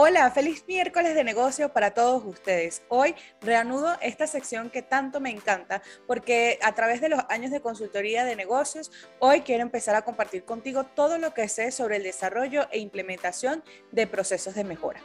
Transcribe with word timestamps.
Hola, 0.00 0.30
feliz 0.30 0.62
miércoles 0.68 1.16
de 1.16 1.24
negocios 1.24 1.72
para 1.72 1.92
todos 1.92 2.24
ustedes. 2.24 2.82
Hoy 2.86 3.16
reanudo 3.40 3.96
esta 4.00 4.28
sección 4.28 4.70
que 4.70 4.80
tanto 4.80 5.18
me 5.18 5.28
encanta 5.28 5.82
porque 6.06 6.56
a 6.62 6.72
través 6.72 7.00
de 7.00 7.08
los 7.08 7.24
años 7.28 7.50
de 7.50 7.60
consultoría 7.60 8.24
de 8.24 8.36
negocios, 8.36 8.92
hoy 9.18 9.40
quiero 9.40 9.62
empezar 9.62 9.96
a 9.96 10.02
compartir 10.02 10.44
contigo 10.44 10.84
todo 10.84 11.18
lo 11.18 11.34
que 11.34 11.48
sé 11.48 11.72
sobre 11.72 11.96
el 11.96 12.04
desarrollo 12.04 12.68
e 12.70 12.78
implementación 12.78 13.64
de 13.90 14.06
procesos 14.06 14.54
de 14.54 14.62
mejora. 14.62 15.00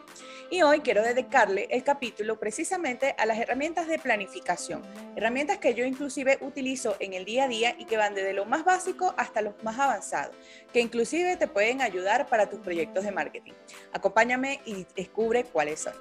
Y 0.51 0.61
hoy 0.61 0.81
quiero 0.81 1.01
dedicarle 1.01 1.67
el 1.71 1.83
capítulo 1.83 2.39
precisamente 2.39 3.15
a 3.17 3.25
las 3.25 3.39
herramientas 3.39 3.87
de 3.87 3.97
planificación, 3.97 4.83
herramientas 5.15 5.57
que 5.57 5.73
yo 5.73 5.85
inclusive 5.85 6.37
utilizo 6.41 6.97
en 6.99 7.13
el 7.13 7.25
día 7.25 7.45
a 7.45 7.47
día 7.47 7.75
y 7.79 7.85
que 7.85 7.97
van 7.97 8.13
desde 8.13 8.33
lo 8.33 8.45
más 8.45 8.63
básico 8.63 9.15
hasta 9.17 9.41
los 9.41 9.55
más 9.63 9.79
avanzados, 9.79 10.35
que 10.71 10.81
inclusive 10.81 11.35
te 11.37 11.47
pueden 11.47 11.81
ayudar 11.81 12.27
para 12.27 12.47
tus 12.47 12.59
proyectos 12.59 13.03
de 13.03 13.11
marketing. 13.11 13.53
Acompáñame 13.91 14.61
y 14.65 14.82
descubre 14.95 15.43
cuáles 15.45 15.81
son. 15.81 15.93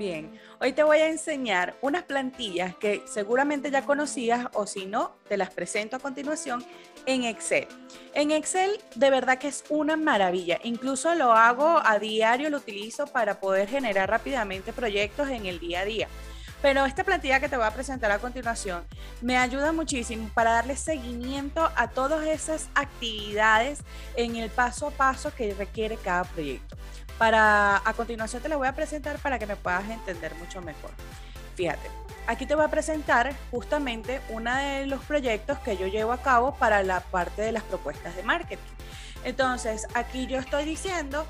Bien, 0.00 0.32
hoy 0.60 0.72
te 0.72 0.82
voy 0.82 0.96
a 0.96 1.08
enseñar 1.08 1.76
unas 1.82 2.04
plantillas 2.04 2.74
que 2.74 3.02
seguramente 3.04 3.70
ya 3.70 3.84
conocías 3.84 4.46
o 4.54 4.66
si 4.66 4.86
no, 4.86 5.14
te 5.28 5.36
las 5.36 5.50
presento 5.50 5.96
a 5.96 5.98
continuación 5.98 6.64
en 7.04 7.24
Excel. 7.24 7.68
En 8.14 8.30
Excel 8.30 8.80
de 8.94 9.10
verdad 9.10 9.36
que 9.36 9.48
es 9.48 9.62
una 9.68 9.98
maravilla, 9.98 10.58
incluso 10.62 11.14
lo 11.14 11.32
hago 11.32 11.82
a 11.84 11.98
diario, 11.98 12.48
lo 12.48 12.56
utilizo 12.56 13.08
para 13.08 13.40
poder 13.40 13.68
generar 13.68 14.08
rápidamente 14.08 14.72
proyectos 14.72 15.28
en 15.28 15.44
el 15.44 15.60
día 15.60 15.80
a 15.80 15.84
día. 15.84 16.08
Pero 16.62 16.84
esta 16.84 17.04
plantilla 17.04 17.40
que 17.40 17.48
te 17.48 17.56
voy 17.56 17.66
a 17.66 17.70
presentar 17.70 18.10
a 18.10 18.18
continuación 18.18 18.84
me 19.22 19.38
ayuda 19.38 19.72
muchísimo 19.72 20.28
para 20.34 20.52
darle 20.52 20.76
seguimiento 20.76 21.70
a 21.74 21.88
todas 21.88 22.26
esas 22.26 22.68
actividades 22.74 23.80
en 24.14 24.36
el 24.36 24.50
paso 24.50 24.88
a 24.88 24.90
paso 24.90 25.34
que 25.34 25.54
requiere 25.54 25.96
cada 25.96 26.24
proyecto. 26.24 26.76
Para 27.18 27.76
a 27.76 27.92
continuación 27.94 28.42
te 28.42 28.48
la 28.48 28.56
voy 28.56 28.68
a 28.68 28.74
presentar 28.74 29.18
para 29.18 29.38
que 29.38 29.46
me 29.46 29.56
puedas 29.56 29.88
entender 29.88 30.34
mucho 30.34 30.60
mejor. 30.60 30.90
Fíjate, 31.54 31.90
aquí 32.26 32.46
te 32.46 32.54
voy 32.54 32.64
a 32.64 32.68
presentar 32.68 33.34
justamente 33.50 34.20
uno 34.28 34.54
de 34.54 34.86
los 34.86 35.02
proyectos 35.04 35.58
que 35.60 35.76
yo 35.76 35.86
llevo 35.86 36.12
a 36.12 36.22
cabo 36.22 36.54
para 36.54 36.82
la 36.82 37.00
parte 37.00 37.42
de 37.42 37.52
las 37.52 37.62
propuestas 37.62 38.16
de 38.16 38.22
marketing. 38.22 38.72
Entonces, 39.24 39.86
aquí 39.94 40.26
yo 40.26 40.38
estoy 40.38 40.64
diciendo 40.64 41.26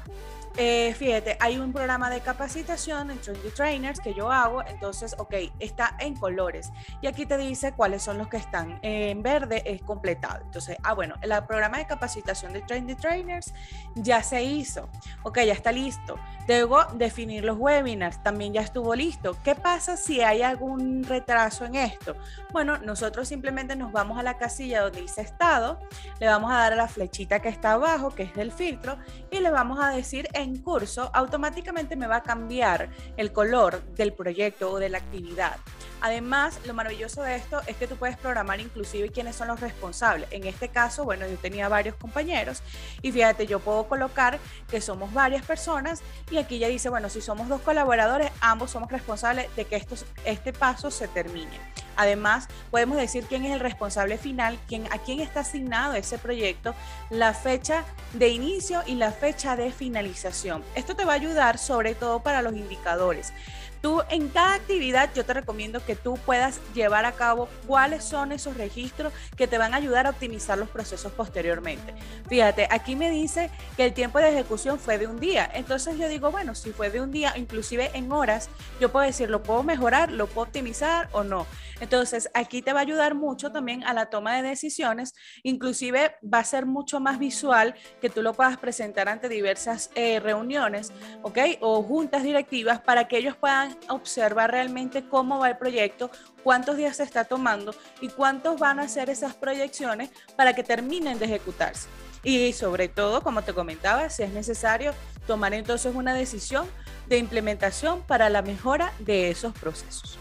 eh, 0.57 0.95
fíjate, 0.95 1.37
hay 1.41 1.59
un 1.59 1.73
programa 1.73 2.11
de 2.11 2.21
capacitación 2.21 3.11
en 3.11 3.21
Trendy 3.21 3.51
Trainers 3.51 4.01
que 4.01 4.15
yo 4.15 4.31
hago, 4.31 4.67
entonces, 4.67 5.15
ok, 5.19 5.35
está 5.59 5.95
en 6.01 6.17
colores 6.17 6.73
y 7.01 7.07
aquí 7.07 7.25
te 7.25 7.39
dice 7.39 7.73
cuáles 7.73 8.03
son 8.03 8.19
los 8.19 8.29
que 8.29 8.37
están 8.37 8.79
en 8.83 9.23
verde, 9.23 9.63
es 9.65 9.83
completado. 9.83 10.45
Entonces, 10.45 10.77
ah, 10.83 10.95
bueno, 10.95 11.15
el 11.23 11.33
programa 11.47 11.79
de 11.79 11.87
capacitación 11.87 12.53
de 12.53 12.63
Trendy 12.63 12.95
Trainers 12.95 13.55
ya 13.95 14.23
se 14.23 14.43
hizo, 14.43 14.89
ok, 15.23 15.41
ya 15.43 15.53
está 15.53 15.73
listo. 15.73 16.19
Debo 16.47 16.85
definir 16.95 17.45
los 17.45 17.57
webinars, 17.57 18.23
también 18.23 18.53
ya 18.53 18.63
estuvo 18.63 18.95
listo. 18.95 19.37
¿Qué 19.45 19.55
pasa 19.55 19.97
si 19.97 20.21
hay 20.21 20.43
algún 20.43 21.05
retraso 21.05 21.65
en 21.65 21.77
esto? 21.77 22.17
Bueno, 22.53 22.79
nosotros 22.79 23.29
simplemente 23.29 23.77
nos 23.77 23.93
vamos 23.93 24.19
a 24.19 24.25
la 24.25 24.37
casilla 24.37 24.83
donde 24.83 25.03
dice 25.03 25.21
estado, 25.21 25.79
le 26.19 26.27
vamos 26.27 26.51
a 26.51 26.57
dar 26.57 26.73
a 26.73 26.77
la 26.77 26.89
flechita 26.89 27.41
que 27.41 27.49
está 27.49 27.73
abajo, 27.73 28.11
que 28.11 28.25
es 28.25 28.35
del 28.35 28.51
filtro, 28.51 28.99
y 29.31 29.39
le 29.39 29.51
vamos 29.51 29.79
a 29.81 29.91
decir 29.91 30.29
en 30.43 30.59
curso, 30.63 31.11
automáticamente 31.15 31.97
me 31.97 32.07
va 32.07 32.17
a 32.17 32.23
cambiar 32.23 32.91
el 33.17 33.33
color 33.33 33.83
del 33.95 34.13
proyecto 34.13 34.71
o 34.71 34.79
de 34.79 34.89
la 34.89 34.99
actividad. 34.99 35.57
Además, 36.01 36.59
lo 36.67 36.73
maravilloso 36.73 37.23
de 37.23 37.37
esto 37.37 37.61
es 37.67 37.77
que 37.77 37.87
tú 37.87 37.97
puedes 37.97 38.17
programar 38.17 38.61
inclusive 38.61 39.11
quiénes 39.11 39.37
son 39.37 39.49
los 39.49 39.61
responsables. 39.61 40.29
En 40.31 40.47
este 40.47 40.69
caso, 40.69 41.05
bueno, 41.05 41.27
yo 41.29 41.37
tenía 41.37 41.69
varios 41.69 41.95
compañeros 41.97 42.63
y 43.03 43.13
fíjate, 43.13 43.47
yo 43.47 43.61
puedo 43.61 43.85
colocar 43.85 44.39
que 44.69 44.81
somos 44.81 45.13
varias 45.13 45.45
personas 45.45 46.01
y 46.31 46.39
aquí 46.39 46.59
ya 46.59 46.69
dice, 46.69 46.89
bueno, 46.89 47.11
si 47.11 47.21
somos 47.21 47.49
dos 47.49 47.61
colaboradores, 47.61 48.31
ambos 48.41 48.71
somos 48.71 48.91
responsables 48.91 49.55
de 49.57 49.67
que 49.67 49.77
esto, 49.77 49.95
este 50.25 50.53
paso 50.53 50.91
se 50.91 51.09
termine. 51.09 51.61
Además, 51.97 52.49
podemos 52.71 52.97
decir 52.97 53.25
quién 53.29 53.45
es 53.45 53.53
el 53.53 53.61
responsable 53.61 54.19
final, 54.19 54.59
quién, 54.69 54.87
a 54.91 54.99
quién 54.99 55.21
está 55.21 55.41
asignado 55.41 55.95
ese 55.95 56.19
proyecto, 56.19 56.75
la 57.11 57.35
fecha 57.35 57.85
de 58.13 58.29
inicio 58.29 58.83
y 58.87 58.95
la 58.95 59.13
fecha 59.13 59.57
de 59.57 59.71
finalización. 59.73 60.65
Esto 60.75 60.97
te 60.97 61.05
va 61.05 61.13
a 61.13 61.17
ayudar 61.17 61.59
sobre 61.59 61.95
todo 61.95 62.21
para 62.21 62.43
los 62.43 62.55
indicadores. 62.55 63.33
Tú 63.81 64.03
en 64.11 64.29
cada 64.29 64.55
actividad 64.55 65.11
yo 65.15 65.25
te 65.25 65.33
recomiendo 65.33 65.85
que 65.85 65.97
tú 65.97 66.19
puedas 66.27 66.61
llevar 66.75 67.05
a 67.05 67.13
cabo 67.13 67.49
cuáles 67.67 68.05
son 68.05 68.33
esos 68.33 68.57
registros 68.57 69.13
que 69.37 69.47
te 69.47 69.59
van 69.59 69.73
a 69.73 69.79
ayudar 69.79 70.07
a 70.07 70.11
optimizar 70.11 70.59
los 70.59 70.69
procesos 70.69 71.13
posteriormente. 71.13 71.95
Fíjate, 72.29 72.69
aquí 72.71 72.95
me 72.95 73.11
dice 73.11 73.51
que 73.77 73.85
el 73.85 73.95
tiempo 73.95 74.19
de 74.19 74.31
ejecución 74.31 74.79
fue 74.79 74.99
de 74.99 75.07
un 75.07 75.19
día. 75.19 75.51
Entonces 75.55 75.99
yo 75.99 76.09
digo, 76.09 76.31
bueno, 76.31 76.55
si 76.55 76.73
fue 76.73 76.91
de 76.91 77.01
un 77.01 77.11
día, 77.11 77.33
inclusive 77.37 77.91
en 77.95 78.13
horas, 78.13 78.51
yo 78.81 78.91
puedo 78.91 79.07
decir, 79.07 79.31
lo 79.31 79.43
puedo 79.43 79.63
mejorar, 79.63 80.13
lo 80.13 80.27
puedo 80.27 80.47
optimizar 80.47 81.09
o 81.13 81.25
no. 81.25 81.47
Entonces 81.81 82.31
aquí 82.35 82.61
te 82.61 82.73
va 82.73 82.81
a 82.81 82.83
ayudar 82.83 83.15
mucho 83.15 83.51
también 83.51 83.83
a 83.85 83.95
la 83.95 84.07
toma 84.07 84.37
de 84.37 84.49
decisiones. 84.49 85.15
Inclusive 85.43 86.17
va 86.23 86.41
a 86.41 86.45
ser 86.45 86.67
mucho 86.67 87.01
más 87.01 87.19
visual 87.19 87.75
que 88.01 88.11
tú 88.11 88.23
lo 88.23 88.35
puedas 88.35 88.59
presentar 88.59 89.09
ante 89.09 89.29
diversas 89.29 89.91
eh, 89.95 90.21
reuniones, 90.21 90.93
¿ok? 91.23 91.39
O 91.61 91.83
juntas 91.83 92.23
directivas 92.23 92.81
para 92.81 93.09
que 93.09 93.17
ellos 93.17 93.37
puedan 93.37 93.70
observar 93.89 94.51
realmente 94.51 95.05
cómo 95.09 95.39
va 95.39 95.51
el 95.51 95.59
proyecto, 95.59 96.11
cuántos 96.43 96.77
días 96.77 96.97
se 96.97 97.03
está 97.03 97.25
tomando 97.25 97.75
y 98.01 98.09
cuántos 98.09 98.59
van 98.59 98.79
a 98.81 98.89
ser 98.89 99.11
esas 99.11 99.35
proyecciones 99.35 100.11
para 100.37 100.55
que 100.55 100.63
terminen 100.63 101.19
de 101.19 101.27
ejecutarse. 101.27 101.89
Y 102.23 102.53
sobre 102.53 102.89
todo, 102.89 103.23
como 103.23 103.43
te 103.43 103.55
comentaba, 103.55 104.11
si 104.11 104.23
es 104.23 104.31
necesario 104.31 104.93
tomar 105.27 105.55
entonces 105.55 105.95
una 105.95 106.15
decisión 106.15 106.67
de 107.09 107.19
implementación 107.19 108.03
para 108.03 108.29
la 108.29 108.43
mejora 108.43 108.93
de 108.99 109.31
esos 109.31 109.53
procesos. 109.55 110.19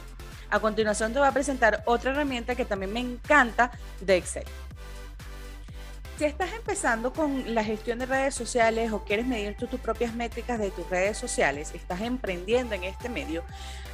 A 0.50 0.60
continuación 0.60 1.14
te 1.14 1.20
voy 1.20 1.28
a 1.28 1.32
presentar 1.32 1.84
otra 1.86 2.12
herramienta 2.12 2.56
que 2.56 2.66
también 2.66 2.92
me 2.92 3.00
encanta 3.00 3.72
de 4.02 4.18
Excel. 4.18 4.46
Si 6.20 6.26
estás 6.26 6.52
empezando 6.52 7.14
con 7.14 7.56
la 7.56 7.64
gestión 7.64 7.98
de 7.98 8.06
redes 8.06 8.36
sociales 8.36 8.92
o 8.92 9.06
quieres 9.06 9.26
medir 9.26 9.56
tus 9.56 9.70
propias 9.80 10.14
métricas 10.14 10.60
de 10.60 10.70
tus 10.70 10.90
redes 10.90 11.18
sociales, 11.18 11.72
estás 11.74 12.02
emprendiendo 12.02 12.76
en 12.76 12.84
este 12.84 13.08
medio 13.08 13.42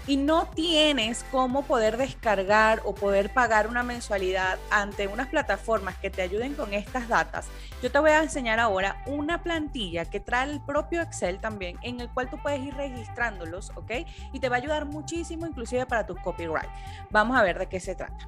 y 0.08 0.18
no 0.18 0.47
tienes 0.47 1.24
cómo 1.30 1.62
poder 1.66 1.97
descargar 1.97 2.81
o 2.84 2.96
poder 2.96 3.31
pagar 3.31 3.68
una 3.68 3.84
mensualidad 3.84 4.58
ante 4.72 5.06
unas 5.06 5.28
plataformas 5.28 5.97
que 5.97 6.09
te 6.09 6.24
ayuden 6.24 6.56
con 6.56 6.74
estas 6.74 7.08
datas, 7.08 7.46
yo 7.84 7.91
te 7.91 8.00
voy 8.00 8.09
a 8.09 8.24
enseñar 8.24 8.59
ahora 8.59 9.03
una 9.06 9.44
plantilla 9.44 10.06
que 10.06 10.19
trae 10.19 10.50
el 10.50 10.62
propio 10.62 11.03
Excel 11.03 11.38
también, 11.40 11.78
en 11.84 12.02
el 12.02 12.09
cual 12.09 12.28
tú 12.31 12.40
puedes 12.42 12.59
ir 12.59 12.74
registrándolos, 12.74 13.72
¿ok? 13.75 13.92
Y 14.34 14.40
te 14.40 14.50
va 14.50 14.56
a 14.56 14.59
ayudar 14.59 14.86
muchísimo 14.86 15.46
inclusive 15.46 15.86
para 15.86 16.07
tu 16.07 16.16
copyright. 16.16 16.72
Vamos 17.12 17.38
a 17.38 17.44
ver 17.44 17.59
de 17.59 17.68
qué 17.68 17.80
se 17.80 17.94
trata. 17.94 18.28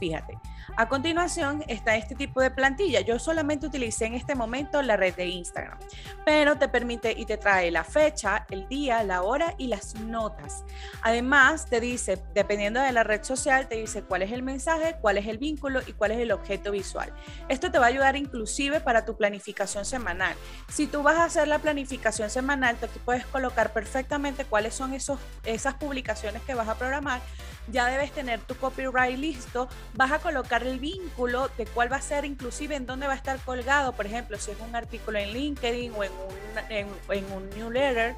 Fíjate, 0.00 0.38
a 0.76 0.88
continuación 0.88 1.64
está 1.68 1.96
este 1.96 2.14
tipo 2.14 2.40
de 2.40 2.50
plantilla. 2.50 3.00
Yo 3.00 3.18
solamente 3.18 3.66
utilicé 3.66 4.06
en 4.06 4.14
este 4.14 4.34
momento 4.34 4.82
la 4.82 4.96
red 4.96 5.14
de 5.14 5.26
Instagram, 5.26 5.78
pero 6.24 6.56
te 6.56 6.68
permite 6.68 7.12
y 7.16 7.26
te 7.26 7.36
trae 7.36 7.70
la 7.70 7.84
fecha, 7.84 8.46
el 8.50 8.68
día, 8.68 9.02
la 9.02 9.22
hora 9.22 9.54
y 9.58 9.66
las 9.66 9.94
notas. 9.96 10.64
Además, 11.02 11.66
te 11.66 11.80
dice, 11.80 12.22
dependiendo 12.34 12.80
de 12.80 12.92
la 12.92 13.04
red 13.04 13.22
social, 13.22 13.68
te 13.68 13.76
dice 13.76 14.02
cuál 14.02 14.22
es 14.22 14.32
el 14.32 14.42
mensaje, 14.42 14.96
cuál 15.00 15.18
es 15.18 15.26
el 15.26 15.38
vínculo 15.38 15.80
y 15.86 15.92
cuál 15.92 16.12
es 16.12 16.18
el 16.18 16.32
objeto 16.32 16.72
visual. 16.72 17.12
Esto 17.48 17.70
te 17.70 17.78
va 17.78 17.86
a 17.86 17.88
ayudar 17.88 18.16
inclusive 18.16 18.80
para 18.80 19.04
tu 19.04 19.16
planificación 19.16 19.84
semanal. 19.84 20.34
Si 20.68 20.86
tú 20.86 21.02
vas 21.02 21.16
a 21.16 21.24
hacer 21.24 21.48
la 21.48 21.58
planificación 21.58 22.30
semanal, 22.30 22.76
tú 22.76 22.86
puedes 23.04 23.26
colocar 23.26 23.72
perfectamente 23.72 24.44
cuáles 24.44 24.74
son 24.74 24.94
esos, 24.94 25.18
esas 25.44 25.74
publicaciones 25.74 26.42
que 26.42 26.54
vas 26.54 26.68
a 26.68 26.76
programar. 26.76 27.20
Ya 27.68 27.86
debes 27.86 28.10
tener 28.12 28.40
tu 28.40 28.56
copyright 28.56 29.18
listo, 29.18 29.68
vas 29.94 30.10
a 30.10 30.18
colocar 30.18 30.62
el 30.64 30.80
vínculo 30.80 31.48
de 31.56 31.66
cuál 31.66 31.92
va 31.92 31.96
a 31.96 32.02
ser, 32.02 32.24
inclusive 32.24 32.74
en 32.74 32.86
dónde 32.86 33.06
va 33.06 33.12
a 33.12 33.16
estar 33.16 33.38
colgado, 33.40 33.92
por 33.92 34.06
ejemplo, 34.06 34.38
si 34.38 34.50
es 34.50 34.58
un 34.60 34.74
artículo 34.74 35.18
en 35.18 35.32
LinkedIn 35.32 35.92
o 35.94 36.02
en 36.02 37.32
un, 37.32 37.50
newsletter. 37.50 38.16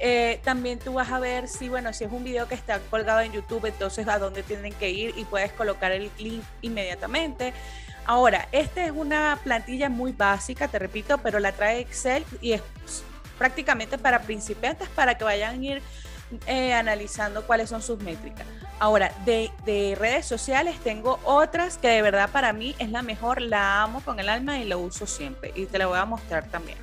Eh, 0.00 0.40
también 0.42 0.78
tú 0.78 0.94
vas 0.94 1.10
a 1.10 1.18
ver 1.18 1.48
si, 1.48 1.68
bueno, 1.68 1.92
si 1.92 2.04
es 2.04 2.12
un 2.12 2.24
video 2.24 2.48
que 2.48 2.54
está 2.54 2.78
colgado 2.90 3.20
en 3.20 3.32
YouTube, 3.32 3.66
entonces 3.66 4.08
a 4.08 4.18
dónde 4.18 4.42
tienen 4.42 4.72
que 4.72 4.90
ir 4.90 5.14
y 5.16 5.24
puedes 5.24 5.52
colocar 5.52 5.92
el 5.92 6.10
link 6.18 6.42
inmediatamente. 6.62 7.52
Ahora, 8.06 8.48
esta 8.52 8.84
es 8.84 8.90
una 8.90 9.38
plantilla 9.42 9.88
muy 9.88 10.12
básica, 10.12 10.68
te 10.68 10.78
repito, 10.78 11.18
pero 11.18 11.40
la 11.40 11.52
trae 11.52 11.80
Excel 11.80 12.24
y 12.40 12.52
es 12.52 12.62
prácticamente 13.38 13.98
para 13.98 14.20
principiantes 14.22 14.88
para 14.90 15.16
que 15.16 15.24
vayan 15.24 15.60
a 15.60 15.64
ir 15.64 15.82
eh, 16.46 16.74
analizando 16.74 17.46
cuáles 17.46 17.70
son 17.70 17.82
sus 17.82 17.98
métricas. 18.00 18.46
Ahora, 18.80 19.12
de, 19.24 19.50
de, 19.64 19.94
redes 19.98 20.26
sociales 20.26 20.78
tengo 20.80 21.20
otras 21.24 21.78
que 21.78 21.88
de 21.88 22.02
verdad 22.02 22.28
para 22.30 22.52
mí 22.52 22.74
es 22.78 22.90
la 22.90 23.02
mejor, 23.02 23.40
la 23.40 23.82
amo 23.82 24.02
con 24.04 24.18
el 24.18 24.28
alma 24.28 24.58
y 24.58 24.64
la 24.64 24.76
uso 24.76 25.06
siempre 25.06 25.52
y 25.54 25.66
te 25.66 25.78
la 25.78 25.86
voy 25.86 25.98
a 25.98 26.04
mostrar 26.04 26.50
también. 26.50 26.78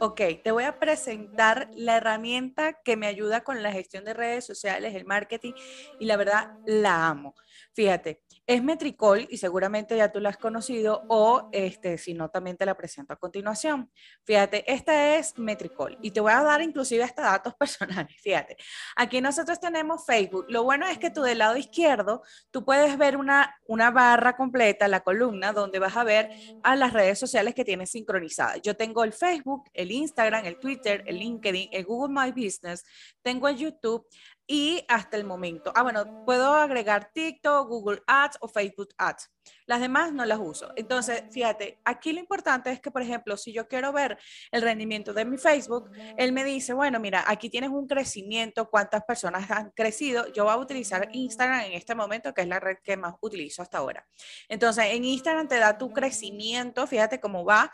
Ok, 0.00 0.20
te 0.42 0.50
voy 0.50 0.64
a 0.64 0.78
presentar 0.78 1.70
la 1.72 1.96
herramienta 1.96 2.80
que 2.82 2.96
me 2.96 3.06
ayuda 3.06 3.42
con 3.44 3.62
la 3.62 3.70
gestión 3.70 4.04
de 4.04 4.12
redes 4.12 4.44
sociales, 4.44 4.94
el 4.94 5.04
marketing 5.04 5.52
y 5.98 6.06
la 6.06 6.16
verdad 6.16 6.50
la 6.66 7.08
amo. 7.08 7.34
Fíjate, 7.74 8.23
es 8.46 8.62
Metricol 8.62 9.26
y 9.30 9.38
seguramente 9.38 9.96
ya 9.96 10.12
tú 10.12 10.20
la 10.20 10.28
has 10.28 10.36
conocido 10.36 11.04
o 11.08 11.48
este, 11.52 11.96
si 11.96 12.12
no, 12.12 12.28
también 12.28 12.56
te 12.56 12.66
la 12.66 12.76
presento 12.76 13.14
a 13.14 13.16
continuación. 13.16 13.90
Fíjate, 14.24 14.70
esta 14.70 15.16
es 15.16 15.38
Metricol 15.38 15.96
y 16.02 16.10
te 16.10 16.20
voy 16.20 16.32
a 16.32 16.42
dar 16.42 16.60
inclusive 16.60 17.02
hasta 17.04 17.22
datos 17.22 17.54
personales. 17.58 18.14
Fíjate, 18.20 18.56
aquí 18.96 19.20
nosotros 19.20 19.58
tenemos 19.60 20.04
Facebook. 20.04 20.46
Lo 20.48 20.64
bueno 20.64 20.86
es 20.86 20.98
que 20.98 21.10
tú 21.10 21.22
del 21.22 21.38
lado 21.38 21.56
izquierdo, 21.56 22.22
tú 22.50 22.64
puedes 22.64 22.98
ver 22.98 23.16
una, 23.16 23.56
una 23.66 23.90
barra 23.90 24.36
completa, 24.36 24.88
la 24.88 25.00
columna, 25.00 25.52
donde 25.52 25.78
vas 25.78 25.96
a 25.96 26.04
ver 26.04 26.30
a 26.62 26.76
las 26.76 26.92
redes 26.92 27.18
sociales 27.18 27.54
que 27.54 27.64
tienes 27.64 27.90
sincronizadas. 27.90 28.60
Yo 28.62 28.76
tengo 28.76 29.04
el 29.04 29.14
Facebook, 29.14 29.70
el 29.72 29.90
Instagram, 29.90 30.44
el 30.44 30.58
Twitter, 30.58 31.02
el 31.06 31.18
LinkedIn, 31.18 31.70
el 31.72 31.84
Google 31.84 32.14
My 32.14 32.30
Business, 32.30 32.84
tengo 33.22 33.48
el 33.48 33.56
YouTube 33.56 34.06
y 34.46 34.84
hasta 34.88 35.16
el 35.16 35.24
momento. 35.24 35.72
Ah, 35.74 35.82
bueno, 35.82 36.24
puedo 36.24 36.54
agregar 36.54 37.10
TikTok, 37.12 37.68
Google 37.68 38.02
Ads 38.06 38.38
o 38.40 38.48
Facebook 38.48 38.90
Ads. 38.98 39.33
Las 39.66 39.80
demás 39.80 40.12
no 40.12 40.24
las 40.24 40.38
uso. 40.38 40.72
Entonces, 40.76 41.24
fíjate, 41.30 41.78
aquí 41.84 42.12
lo 42.12 42.20
importante 42.20 42.70
es 42.70 42.80
que, 42.80 42.90
por 42.90 43.02
ejemplo, 43.02 43.36
si 43.36 43.52
yo 43.52 43.66
quiero 43.66 43.92
ver 43.92 44.18
el 44.50 44.62
rendimiento 44.62 45.12
de 45.14 45.24
mi 45.24 45.38
Facebook, 45.38 45.90
él 46.16 46.32
me 46.32 46.44
dice, 46.44 46.72
bueno, 46.72 47.00
mira, 47.00 47.24
aquí 47.26 47.48
tienes 47.48 47.70
un 47.70 47.86
crecimiento, 47.86 48.68
cuántas 48.68 49.04
personas 49.04 49.50
han 49.50 49.70
crecido. 49.70 50.30
Yo 50.32 50.44
voy 50.44 50.52
a 50.52 50.56
utilizar 50.56 51.08
Instagram 51.12 51.60
en 51.60 51.72
este 51.72 51.94
momento, 51.94 52.34
que 52.34 52.42
es 52.42 52.48
la 52.48 52.60
red 52.60 52.76
que 52.82 52.96
más 52.96 53.14
utilizo 53.20 53.62
hasta 53.62 53.78
ahora. 53.78 54.06
Entonces, 54.48 54.86
en 54.90 55.04
Instagram 55.04 55.48
te 55.48 55.58
da 55.58 55.78
tu 55.78 55.92
crecimiento, 55.92 56.86
fíjate 56.86 57.20
cómo 57.20 57.44
va, 57.44 57.72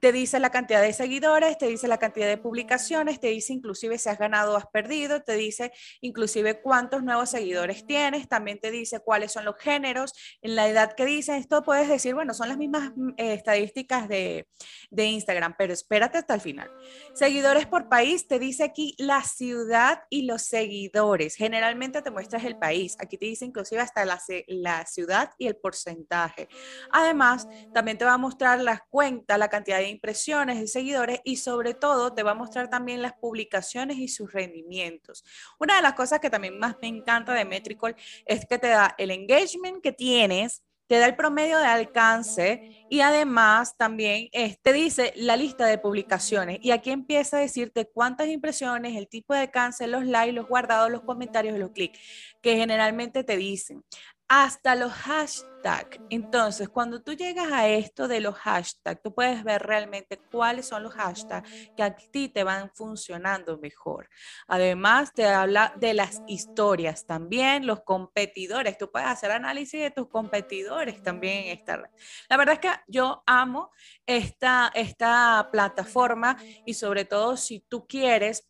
te 0.00 0.12
dice 0.12 0.38
la 0.38 0.50
cantidad 0.50 0.82
de 0.82 0.92
seguidores, 0.92 1.58
te 1.58 1.66
dice 1.66 1.88
la 1.88 1.98
cantidad 1.98 2.26
de 2.28 2.36
publicaciones, 2.36 3.18
te 3.18 3.28
dice 3.28 3.52
inclusive 3.52 3.98
si 3.98 4.08
has 4.08 4.18
ganado 4.18 4.54
o 4.54 4.56
has 4.56 4.66
perdido, 4.66 5.22
te 5.22 5.34
dice 5.34 5.72
inclusive 6.00 6.60
cuántos 6.60 7.02
nuevos 7.02 7.30
seguidores 7.30 7.86
tienes, 7.86 8.28
también 8.28 8.60
te 8.60 8.70
dice 8.70 9.00
cuáles 9.00 9.32
son 9.32 9.44
los 9.44 9.56
géneros, 9.56 10.12
en 10.42 10.54
la 10.54 10.68
edad 10.68 10.92
que 10.92 11.05
dice 11.06 11.36
esto, 11.36 11.62
puedes 11.62 11.88
decir, 11.88 12.14
bueno, 12.14 12.34
son 12.34 12.48
las 12.48 12.58
mismas 12.58 12.92
mm, 12.94 13.10
eh, 13.16 13.34
estadísticas 13.34 14.08
de, 14.08 14.46
de 14.90 15.04
Instagram, 15.04 15.54
pero 15.56 15.72
espérate 15.72 16.18
hasta 16.18 16.34
el 16.34 16.40
final. 16.40 16.70
Seguidores 17.14 17.66
por 17.66 17.88
país, 17.88 18.26
te 18.28 18.38
dice 18.38 18.64
aquí 18.64 18.94
la 18.98 19.22
ciudad 19.22 20.02
y 20.10 20.22
los 20.22 20.42
seguidores. 20.42 21.36
Generalmente 21.36 22.02
te 22.02 22.10
muestras 22.10 22.44
el 22.44 22.58
país. 22.58 22.96
Aquí 22.98 23.18
te 23.18 23.26
dice 23.26 23.44
inclusive 23.44 23.80
hasta 23.80 24.04
la, 24.04 24.20
la 24.48 24.86
ciudad 24.86 25.30
y 25.38 25.46
el 25.46 25.56
porcentaje. 25.56 26.48
Además, 26.90 27.48
también 27.72 27.98
te 27.98 28.04
va 28.04 28.14
a 28.14 28.18
mostrar 28.18 28.60
las 28.60 28.80
cuentas, 28.88 29.38
la 29.38 29.48
cantidad 29.48 29.78
de 29.78 29.88
impresiones, 29.88 30.60
de 30.60 30.66
seguidores 30.66 31.20
y 31.24 31.36
sobre 31.36 31.74
todo 31.74 32.12
te 32.14 32.22
va 32.22 32.32
a 32.32 32.34
mostrar 32.34 32.68
también 32.70 33.02
las 33.02 33.14
publicaciones 33.14 33.98
y 33.98 34.08
sus 34.08 34.32
rendimientos. 34.32 35.24
Una 35.58 35.76
de 35.76 35.82
las 35.82 35.94
cosas 35.94 36.20
que 36.20 36.30
también 36.30 36.58
más 36.58 36.76
me 36.80 36.88
encanta 36.88 37.32
de 37.34 37.44
Metricol 37.44 37.94
es 38.24 38.46
que 38.46 38.58
te 38.58 38.68
da 38.68 38.94
el 38.98 39.10
engagement 39.10 39.82
que 39.82 39.92
tienes 39.92 40.62
te 40.86 40.98
da 40.98 41.06
el 41.06 41.16
promedio 41.16 41.58
de 41.58 41.66
alcance 41.66 42.86
y 42.88 43.00
además 43.00 43.76
también 43.76 44.28
eh, 44.32 44.56
te 44.62 44.72
dice 44.72 45.12
la 45.16 45.36
lista 45.36 45.66
de 45.66 45.78
publicaciones. 45.78 46.58
Y 46.62 46.70
aquí 46.70 46.90
empieza 46.90 47.38
a 47.38 47.40
decirte 47.40 47.86
cuántas 47.92 48.28
impresiones, 48.28 48.96
el 48.96 49.08
tipo 49.08 49.34
de 49.34 49.40
alcance, 49.40 49.86
los 49.86 50.04
likes, 50.06 50.32
los 50.32 50.48
guardados, 50.48 50.90
los 50.90 51.02
comentarios 51.02 51.56
y 51.56 51.58
los 51.58 51.70
clics 51.70 51.98
que 52.40 52.56
generalmente 52.56 53.24
te 53.24 53.36
dicen 53.36 53.82
hasta 54.28 54.74
los 54.74 54.92
hashtags. 54.92 56.00
Entonces, 56.10 56.68
cuando 56.68 57.02
tú 57.02 57.14
llegas 57.14 57.52
a 57.52 57.68
esto 57.68 58.08
de 58.08 58.20
los 58.20 58.34
hashtags, 58.36 59.00
tú 59.02 59.14
puedes 59.14 59.44
ver 59.44 59.62
realmente 59.62 60.20
cuáles 60.30 60.66
son 60.66 60.82
los 60.82 60.94
hashtags 60.94 61.48
que 61.76 61.82
a 61.82 61.94
ti 61.96 62.28
te 62.28 62.44
van 62.44 62.70
funcionando 62.74 63.58
mejor. 63.58 64.08
Además, 64.48 65.12
te 65.12 65.26
habla 65.26 65.72
de 65.76 65.94
las 65.94 66.22
historias 66.26 67.06
también, 67.06 67.66
los 67.66 67.82
competidores. 67.82 68.78
Tú 68.78 68.90
puedes 68.90 69.08
hacer 69.08 69.30
análisis 69.30 69.80
de 69.80 69.90
tus 69.90 70.08
competidores 70.08 71.02
también 71.02 71.44
en 71.44 71.58
esta 71.58 71.76
red. 71.76 71.90
La 72.28 72.36
verdad 72.36 72.54
es 72.54 72.60
que 72.60 72.70
yo 72.88 73.22
amo 73.26 73.70
esta, 74.06 74.70
esta 74.74 75.48
plataforma 75.52 76.36
y 76.64 76.74
sobre 76.74 77.04
todo 77.04 77.36
si 77.36 77.60
tú 77.60 77.86
quieres 77.86 78.48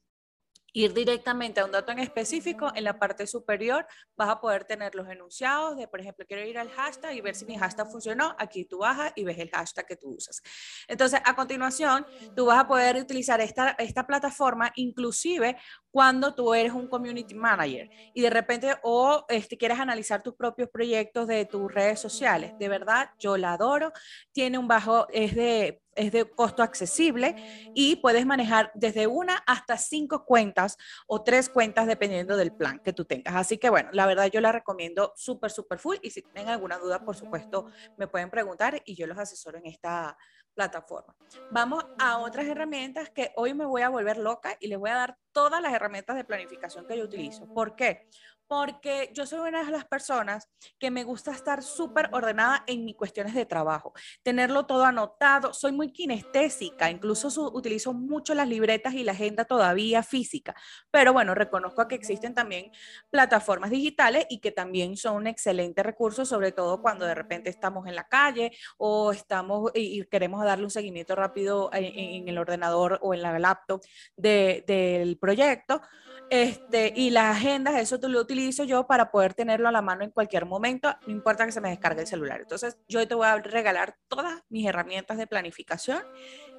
ir 0.76 0.92
directamente 0.92 1.60
a 1.60 1.64
un 1.64 1.72
dato 1.72 1.90
en 1.90 2.00
específico, 2.00 2.70
en 2.74 2.84
la 2.84 2.98
parte 2.98 3.26
superior 3.26 3.86
vas 4.14 4.28
a 4.28 4.40
poder 4.42 4.66
tener 4.66 4.94
los 4.94 5.08
enunciados 5.08 5.74
de, 5.74 5.88
por 5.88 6.02
ejemplo, 6.02 6.26
quiero 6.28 6.44
ir 6.44 6.58
al 6.58 6.68
hashtag 6.68 7.14
y 7.14 7.22
ver 7.22 7.34
si 7.34 7.46
mi 7.46 7.56
hashtag 7.56 7.90
funcionó. 7.90 8.36
Aquí 8.38 8.66
tú 8.66 8.80
bajas 8.80 9.10
y 9.16 9.24
ves 9.24 9.38
el 9.38 9.48
hashtag 9.48 9.86
que 9.86 9.96
tú 9.96 10.10
usas. 10.10 10.42
Entonces, 10.86 11.18
a 11.24 11.34
continuación, 11.34 12.04
tú 12.34 12.44
vas 12.44 12.58
a 12.58 12.68
poder 12.68 12.96
utilizar 12.96 13.40
esta, 13.40 13.70
esta 13.78 14.06
plataforma 14.06 14.70
inclusive 14.76 15.56
cuando 15.96 16.34
tú 16.34 16.52
eres 16.52 16.74
un 16.74 16.88
community 16.88 17.34
manager 17.34 17.88
y 18.12 18.20
de 18.20 18.28
repente 18.28 18.74
o 18.82 19.24
este, 19.30 19.56
quieres 19.56 19.80
analizar 19.80 20.22
tus 20.22 20.34
propios 20.34 20.68
proyectos 20.68 21.26
de 21.26 21.46
tus 21.46 21.72
redes 21.72 21.98
sociales. 22.00 22.52
De 22.58 22.68
verdad, 22.68 23.08
yo 23.18 23.38
la 23.38 23.54
adoro. 23.54 23.92
Tiene 24.30 24.58
un 24.58 24.68
bajo, 24.68 25.06
es 25.08 25.34
de 25.34 25.80
es 25.96 26.12
de 26.12 26.30
costo 26.30 26.62
accesible 26.62 27.34
y 27.74 27.96
puedes 27.96 28.26
manejar 28.26 28.70
desde 28.74 29.06
una 29.06 29.36
hasta 29.46 29.78
cinco 29.78 30.26
cuentas 30.26 30.76
o 31.06 31.22
tres 31.22 31.48
cuentas 31.48 31.86
dependiendo 31.86 32.36
del 32.36 32.52
plan 32.52 32.80
que 32.84 32.92
tú 32.92 33.06
tengas. 33.06 33.34
Así 33.34 33.56
que 33.56 33.70
bueno, 33.70 33.88
la 33.92 34.06
verdad 34.06 34.26
yo 34.30 34.42
la 34.42 34.52
recomiendo 34.52 35.14
súper, 35.16 35.50
súper 35.50 35.78
full 35.78 35.96
y 36.02 36.10
si 36.10 36.20
tienen 36.20 36.48
alguna 36.50 36.76
duda, 36.76 37.02
por 37.04 37.16
supuesto, 37.16 37.70
me 37.96 38.06
pueden 38.06 38.28
preguntar 38.28 38.82
y 38.84 38.94
yo 38.94 39.06
los 39.06 39.18
asesoro 39.18 39.56
en 39.56 39.64
esta 39.64 40.18
plataforma. 40.56 41.14
Vamos 41.50 41.84
a 41.98 42.18
otras 42.18 42.46
herramientas 42.46 43.10
que 43.10 43.30
hoy 43.36 43.52
me 43.54 43.66
voy 43.66 43.82
a 43.82 43.90
volver 43.90 44.16
loca 44.16 44.56
y 44.58 44.68
les 44.68 44.78
voy 44.78 44.90
a 44.90 44.94
dar 44.94 45.18
todas 45.30 45.60
las 45.60 45.72
herramientas 45.72 46.16
de 46.16 46.24
planificación 46.24 46.86
que 46.86 46.96
yo 46.96 47.04
utilizo. 47.04 47.46
¿Por 47.52 47.76
qué? 47.76 48.08
Porque 48.48 49.10
yo 49.14 49.26
soy 49.26 49.48
una 49.48 49.64
de 49.64 49.70
las 49.70 49.84
personas 49.84 50.48
que 50.78 50.90
me 50.90 51.04
gusta 51.04 51.32
estar 51.32 51.62
súper 51.62 52.08
ordenada 52.12 52.64
en 52.66 52.84
mis 52.84 52.96
cuestiones 52.96 53.34
de 53.34 53.46
trabajo, 53.46 53.92
tenerlo 54.22 54.66
todo 54.66 54.84
anotado, 54.84 55.52
soy 55.52 55.72
muy 55.72 55.92
kinestésica, 55.92 56.90
incluso 56.90 57.28
utilizo 57.52 57.92
mucho 57.92 58.34
las 58.34 58.48
libretas 58.48 58.94
y 58.94 59.04
la 59.04 59.12
agenda 59.12 59.44
todavía 59.44 60.02
física, 60.02 60.54
pero 60.90 61.12
bueno, 61.12 61.34
reconozco 61.34 61.86
que 61.88 61.94
existen 61.94 62.34
también 62.34 62.70
plataformas 63.10 63.70
digitales 63.70 64.26
y 64.30 64.40
que 64.40 64.52
también 64.52 64.96
son 64.96 65.16
un 65.16 65.26
excelente 65.26 65.82
recurso, 65.82 66.24
sobre 66.24 66.52
todo 66.52 66.80
cuando 66.80 67.06
de 67.06 67.14
repente 67.14 67.50
estamos 67.50 67.86
en 67.86 67.94
la 67.94 68.04
calle 68.04 68.52
o 68.78 69.12
estamos 69.12 69.70
y, 69.74 70.04
queremos 70.06 70.44
darle 70.44 70.64
un 70.64 70.70
seguimiento 70.70 71.14
rápido 71.16 71.70
en, 71.72 72.28
el 72.28 72.38
ordenador 72.38 72.98
o 73.02 73.14
en 73.14 73.22
la 73.22 73.38
laptop 73.38 73.82
del 74.16 75.18
proyecto. 75.18 75.80
Este, 76.28 76.92
y 76.96 77.10
las 77.10 77.36
agendas, 77.36 77.76
eso 77.76 77.98
lo 78.08 78.20
utilizo 78.20 78.64
yo 78.64 78.86
para 78.86 79.10
poder 79.12 79.34
tenerlo 79.34 79.68
a 79.68 79.72
la 79.72 79.82
mano 79.82 80.02
en 80.02 80.10
cualquier 80.10 80.44
momento, 80.44 80.92
no 81.06 81.12
importa 81.12 81.46
que 81.46 81.52
se 81.52 81.60
me 81.60 81.70
descargue 81.70 82.00
el 82.00 82.06
celular. 82.06 82.40
Entonces, 82.40 82.78
yo 82.88 83.06
te 83.06 83.14
voy 83.14 83.26
a 83.26 83.36
regalar 83.36 83.96
todas 84.08 84.42
mis 84.48 84.66
herramientas 84.66 85.18
de 85.18 85.28
planificación 85.28 86.02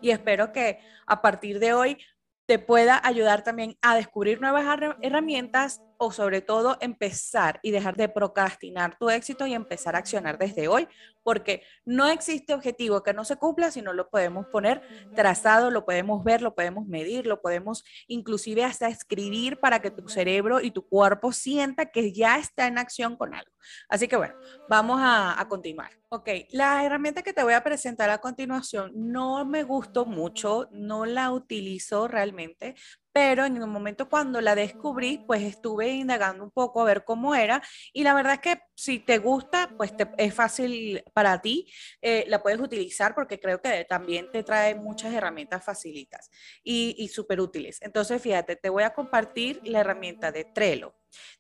y 0.01 0.11
espero 0.11 0.53
que 0.53 0.79
a 1.05 1.21
partir 1.21 1.59
de 1.59 1.73
hoy 1.73 1.97
te 2.45 2.59
pueda 2.59 3.01
ayudar 3.03 3.43
también 3.43 3.77
a 3.81 3.95
descubrir 3.95 4.39
nuevas 4.39 4.65
herramientas 5.01 5.81
o 5.97 6.11
sobre 6.11 6.41
todo 6.41 6.77
empezar 6.81 7.59
y 7.63 7.71
dejar 7.71 7.95
de 7.95 8.09
procrastinar 8.09 8.97
tu 8.97 9.09
éxito 9.09 9.45
y 9.45 9.53
empezar 9.53 9.95
a 9.95 9.99
accionar 9.99 10.37
desde 10.37 10.67
hoy, 10.67 10.87
porque 11.23 11.63
no 11.85 12.07
existe 12.07 12.53
objetivo 12.53 13.03
que 13.03 13.13
no 13.13 13.25
se 13.25 13.35
cumpla 13.35 13.71
si 13.71 13.81
no 13.81 13.93
lo 13.93 14.09
podemos 14.09 14.45
poner 14.47 14.81
trazado, 15.15 15.71
lo 15.71 15.85
podemos 15.85 16.23
ver, 16.23 16.41
lo 16.41 16.55
podemos 16.55 16.87
medir, 16.87 17.27
lo 17.27 17.41
podemos 17.41 17.83
inclusive 18.07 18.63
hasta 18.63 18.87
escribir 18.87 19.59
para 19.59 19.81
que 19.81 19.91
tu 19.91 20.07
cerebro 20.07 20.61
y 20.61 20.71
tu 20.71 20.87
cuerpo 20.87 21.31
sienta 21.31 21.87
que 21.87 22.13
ya 22.13 22.37
está 22.37 22.67
en 22.67 22.77
acción 22.77 23.15
con 23.17 23.33
algo. 23.33 23.51
Así 23.89 24.07
que 24.07 24.15
bueno, 24.15 24.35
vamos 24.69 24.99
a, 25.01 25.39
a 25.39 25.47
continuar. 25.47 25.91
Ok, 26.09 26.29
la 26.51 26.85
herramienta 26.85 27.21
que 27.21 27.33
te 27.33 27.43
voy 27.43 27.53
a 27.53 27.63
presentar 27.63 28.09
a 28.09 28.19
continuación 28.19 28.91
no 28.95 29.43
me 29.43 29.63
gustó 29.63 30.05
mucho, 30.05 30.69
no 30.71 31.05
la 31.05 31.31
utilizo 31.31 32.07
realmente, 32.07 32.75
pero 33.17 33.45
en 33.45 33.57
el 33.57 33.65
momento 33.65 34.07
cuando 34.09 34.41
la 34.41 34.53
descubrí, 34.53 35.23
pues 35.25 35.41
estuve 35.41 35.89
indagando 35.89 36.43
un 36.43 36.51
poco 36.51 36.81
a 36.81 36.85
ver 36.85 37.03
cómo 37.03 37.33
era 37.33 37.63
y 37.91 38.03
la 38.03 38.13
verdad 38.13 38.33
es 38.33 38.41
que 38.41 38.61
si 38.75 38.99
te 38.99 39.17
gusta, 39.17 39.73
pues 39.75 39.91
es 40.19 40.35
fácil 40.35 41.03
para 41.15 41.41
ti, 41.41 41.65
eh, 42.03 42.25
la 42.27 42.43
puedes 42.43 42.59
utilizar 42.59 43.15
porque 43.15 43.39
creo 43.39 43.59
que 43.59 43.85
también 43.89 44.29
te 44.31 44.43
trae 44.43 44.75
muchas 44.75 45.15
herramientas 45.15 45.65
facilitas 45.65 46.29
y, 46.63 46.93
y 46.99 47.07
súper 47.07 47.41
útiles. 47.41 47.79
Entonces, 47.81 48.21
fíjate, 48.21 48.55
te 48.55 48.69
voy 48.69 48.83
a 48.83 48.93
compartir 48.93 49.61
la 49.63 49.79
herramienta 49.79 50.31
de 50.31 50.45
Trello. 50.45 50.93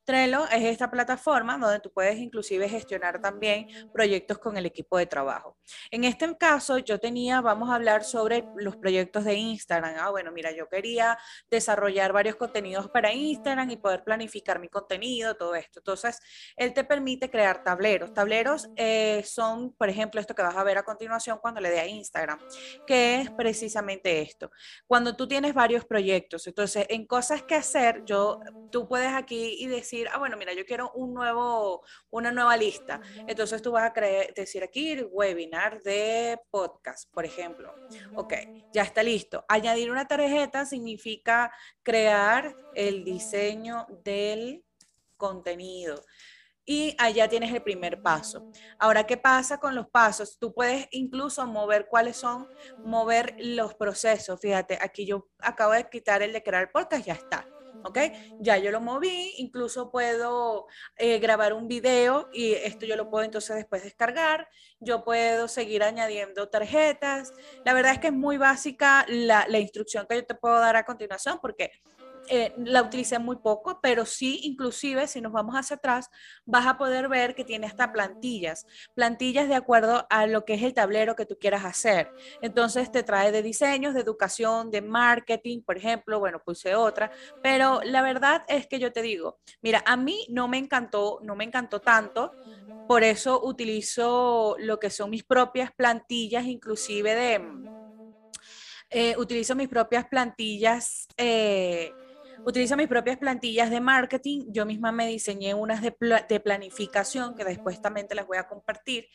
Trello 0.03 0.45
es 0.47 0.63
esta 0.63 0.89
plataforma 0.89 1.57
donde 1.57 1.79
tú 1.79 1.91
puedes 1.91 2.17
inclusive 2.17 2.69
gestionar 2.69 3.21
también 3.21 3.67
proyectos 3.93 4.37
con 4.37 4.57
el 4.57 4.65
equipo 4.65 4.97
de 4.97 5.05
trabajo. 5.05 5.57
En 5.91 6.03
este 6.03 6.37
caso, 6.37 6.77
yo 6.77 6.99
tenía, 6.99 7.41
vamos 7.41 7.69
a 7.69 7.75
hablar 7.75 8.03
sobre 8.03 8.45
los 8.55 8.75
proyectos 8.77 9.25
de 9.25 9.35
Instagram. 9.35 9.95
Ah, 9.99 10.09
bueno, 10.09 10.31
mira, 10.31 10.51
yo 10.51 10.67
quería 10.67 11.17
desarrollar 11.49 12.13
varios 12.13 12.35
contenidos 12.35 12.89
para 12.89 13.13
Instagram 13.13 13.69
y 13.71 13.77
poder 13.77 14.03
planificar 14.03 14.59
mi 14.59 14.69
contenido, 14.69 15.35
todo 15.35 15.55
esto. 15.55 15.79
Entonces, 15.79 16.19
él 16.55 16.73
te 16.73 16.83
permite 16.83 17.29
crear 17.29 17.63
tableros. 17.63 18.13
Tableros 18.13 18.69
eh, 18.75 19.23
son, 19.25 19.73
por 19.73 19.89
ejemplo, 19.89 20.21
esto 20.21 20.35
que 20.35 20.41
vas 20.41 20.55
a 20.55 20.63
ver 20.63 20.77
a 20.77 20.83
continuación 20.83 21.39
cuando 21.41 21.61
le 21.61 21.69
dé 21.69 21.79
a 21.79 21.87
Instagram, 21.87 22.39
que 22.85 23.21
es 23.21 23.31
precisamente 23.31 24.21
esto. 24.21 24.51
Cuando 24.85 25.15
tú 25.15 25.27
tienes 25.27 25.53
varios 25.53 25.85
proyectos, 25.85 26.47
entonces, 26.47 26.85
en 26.89 27.05
cosas 27.05 27.43
que 27.43 27.55
hacer, 27.55 28.03
yo, 28.05 28.39
tú 28.71 28.87
puedes 28.87 29.13
aquí 29.13 29.66
y 29.67 29.71
decir, 29.71 30.07
ah, 30.11 30.17
bueno, 30.17 30.37
mira, 30.37 30.53
yo 30.53 30.65
quiero 30.65 30.91
un 30.93 31.13
nuevo, 31.13 31.83
una 32.09 32.31
nueva 32.31 32.57
lista. 32.57 33.01
Entonces 33.27 33.61
tú 33.61 33.71
vas 33.71 33.83
a 33.83 33.93
creer, 33.93 34.33
decir 34.33 34.63
aquí 34.63 34.99
webinar 35.11 35.81
de 35.81 36.39
podcast, 36.49 37.11
por 37.13 37.25
ejemplo. 37.25 37.73
Ok, 38.15 38.33
ya 38.73 38.83
está 38.83 39.03
listo. 39.03 39.45
Añadir 39.47 39.91
una 39.91 40.07
tarjeta 40.07 40.65
significa 40.65 41.51
crear 41.83 42.55
el 42.75 43.03
diseño 43.03 43.87
del 44.03 44.63
contenido 45.17 46.03
y 46.69 46.95
allá 46.99 47.29
tienes 47.29 47.51
el 47.53 47.63
primer 47.63 48.01
paso. 48.01 48.51
Ahora, 48.77 49.05
¿qué 49.05 49.15
pasa 49.15 49.57
con 49.57 49.73
los 49.73 49.87
pasos? 49.87 50.37
Tú 50.37 50.53
puedes 50.53 50.85
incluso 50.91 51.47
mover 51.47 51.87
cuáles 51.87 52.17
son, 52.17 52.45
mover 52.83 53.35
los 53.39 53.73
procesos. 53.73 54.39
Fíjate, 54.41 54.77
aquí 54.81 55.05
yo 55.05 55.29
acabo 55.39 55.71
de 55.71 55.89
quitar 55.89 56.21
el 56.21 56.33
de 56.33 56.43
crear 56.43 56.69
podcast, 56.71 57.05
ya 57.05 57.13
está. 57.13 57.47
¿Ok? 57.83 57.99
Ya 58.39 58.57
yo 58.57 58.71
lo 58.71 58.81
moví, 58.81 59.33
incluso 59.37 59.91
puedo 59.91 60.67
eh, 60.97 61.19
grabar 61.19 61.53
un 61.53 61.67
video 61.67 62.29
y 62.31 62.53
esto 62.53 62.85
yo 62.85 62.95
lo 62.95 63.09
puedo 63.09 63.23
entonces 63.23 63.55
después 63.55 63.83
descargar, 63.83 64.47
yo 64.79 65.03
puedo 65.03 65.47
seguir 65.47 65.83
añadiendo 65.83 66.49
tarjetas. 66.49 67.33
La 67.63 67.73
verdad 67.73 67.93
es 67.93 67.99
que 67.99 68.07
es 68.07 68.13
muy 68.13 68.37
básica 68.37 69.05
la, 69.07 69.45
la 69.47 69.59
instrucción 69.59 70.05
que 70.09 70.15
yo 70.15 70.25
te 70.25 70.35
puedo 70.35 70.59
dar 70.59 70.75
a 70.75 70.85
continuación 70.85 71.39
porque 71.41 71.71
eh, 72.29 72.53
la 72.57 72.83
utilicé 72.83 73.19
muy 73.19 73.37
poco, 73.37 73.79
pero 73.81 74.05
sí, 74.05 74.39
inclusive, 74.43 75.07
si 75.07 75.21
nos 75.21 75.31
vamos 75.31 75.55
hacia 75.55 75.77
atrás, 75.77 76.09
vas 76.45 76.65
a 76.67 76.77
poder 76.77 77.09
ver 77.09 77.35
que 77.35 77.45
tiene 77.45 77.67
hasta 77.67 77.91
plantillas, 77.91 78.65
plantillas 78.93 79.47
de 79.47 79.55
acuerdo 79.55 80.05
a 80.09 80.27
lo 80.27 80.45
que 80.45 80.55
es 80.55 80.63
el 80.63 80.73
tablero 80.73 81.15
que 81.15 81.25
tú 81.25 81.37
quieras 81.39 81.65
hacer. 81.65 82.13
Entonces 82.41 82.91
te 82.91 83.03
trae 83.03 83.31
de 83.31 83.41
diseños, 83.41 83.93
de 83.93 84.01
educación, 84.01 84.71
de 84.71 84.81
marketing, 84.81 85.61
por 85.63 85.77
ejemplo, 85.77 86.19
bueno, 86.19 86.41
puse 86.43 86.75
otra, 86.75 87.11
pero 87.41 87.81
la 87.83 88.01
verdad 88.01 88.43
es 88.47 88.67
que 88.67 88.79
yo 88.79 88.91
te 88.91 89.01
digo, 89.01 89.39
mira, 89.61 89.83
a 89.85 89.97
mí 89.97 90.25
no 90.29 90.47
me 90.47 90.57
encantó, 90.57 91.19
no 91.23 91.35
me 91.35 91.43
encantó 91.43 91.81
tanto, 91.81 92.33
por 92.87 93.03
eso 93.03 93.41
utilizo 93.43 94.55
lo 94.59 94.79
que 94.79 94.89
son 94.89 95.09
mis 95.09 95.23
propias 95.23 95.71
plantillas, 95.73 96.45
inclusive 96.45 97.15
de... 97.15 97.67
Eh, 98.89 99.15
utilizo 99.17 99.53
mis 99.53 99.67
propias 99.67 100.07
plantillas 100.07 101.07
eh, 101.17 101.91
Utilizo 102.45 102.77
mis 102.77 102.87
propias 102.87 103.17
plantillas 103.17 103.69
de 103.69 103.81
marketing. 103.81 104.45
Yo 104.49 104.65
misma 104.65 104.91
me 104.91 105.07
diseñé 105.07 105.53
unas 105.53 105.81
de, 105.81 106.39
planificación 106.39 107.35
que 107.35 107.43
después 107.43 107.81
también 107.81 108.07
te 108.07 108.15
las 108.15 108.27
voy 108.27 108.37
a 108.37 108.47
compartir 108.47 109.07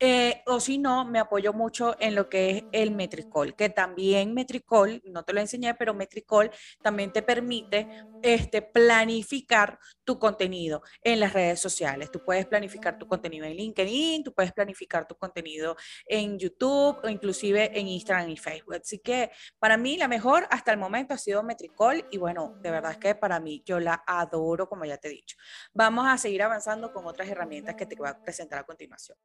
eh, 0.00 0.42
o 0.46 0.60
si 0.60 0.78
no, 0.78 1.04
me 1.04 1.18
apoyo 1.18 1.52
mucho 1.52 1.96
en 1.98 2.14
lo 2.14 2.28
que 2.28 2.50
es 2.50 2.64
el 2.70 2.92
Metricol, 2.92 3.56
que 3.56 3.68
también 3.68 4.32
Metricol, 4.32 5.02
no 5.04 5.24
te 5.24 5.32
lo 5.32 5.40
enseñé, 5.40 5.74
pero 5.74 5.92
Metricol 5.92 6.50
también 6.82 7.12
te 7.12 7.22
permite 7.22 7.88
este, 8.22 8.62
planificar 8.62 9.78
tu 10.04 10.18
contenido 10.18 10.82
en 11.02 11.18
las 11.18 11.32
redes 11.32 11.60
sociales. 11.60 12.12
Tú 12.12 12.24
puedes 12.24 12.46
planificar 12.46 12.96
tu 12.96 13.08
contenido 13.08 13.44
en 13.44 13.54
LinkedIn, 13.54 14.22
tú 14.22 14.32
puedes 14.32 14.52
planificar 14.52 15.06
tu 15.08 15.16
contenido 15.16 15.76
en 16.06 16.38
YouTube 16.38 16.98
o 17.02 17.08
inclusive 17.08 17.76
en 17.78 17.88
Instagram 17.88 18.30
y 18.30 18.36
Facebook. 18.36 18.76
Así 18.76 19.00
que 19.00 19.32
para 19.58 19.76
mí 19.76 19.96
la 19.96 20.06
mejor 20.06 20.46
hasta 20.50 20.70
el 20.70 20.78
momento 20.78 21.14
ha 21.14 21.18
sido 21.18 21.42
Metricol 21.42 22.06
y 22.10 22.18
bueno, 22.18 22.54
de 22.60 22.70
verdad 22.70 22.92
es 22.92 22.98
que 22.98 23.14
para 23.16 23.40
mí 23.40 23.62
yo 23.66 23.80
la 23.80 24.04
adoro, 24.06 24.68
como 24.68 24.84
ya 24.84 24.96
te 24.96 25.08
he 25.08 25.10
dicho. 25.10 25.36
Vamos 25.74 26.06
a 26.06 26.16
seguir 26.18 26.42
avanzando 26.42 26.92
con 26.92 27.04
otras 27.06 27.28
herramientas 27.28 27.74
que 27.74 27.86
te 27.86 27.96
voy 27.96 28.08
a 28.08 28.22
presentar 28.22 28.60
a 28.60 28.64
continuación. 28.64 29.18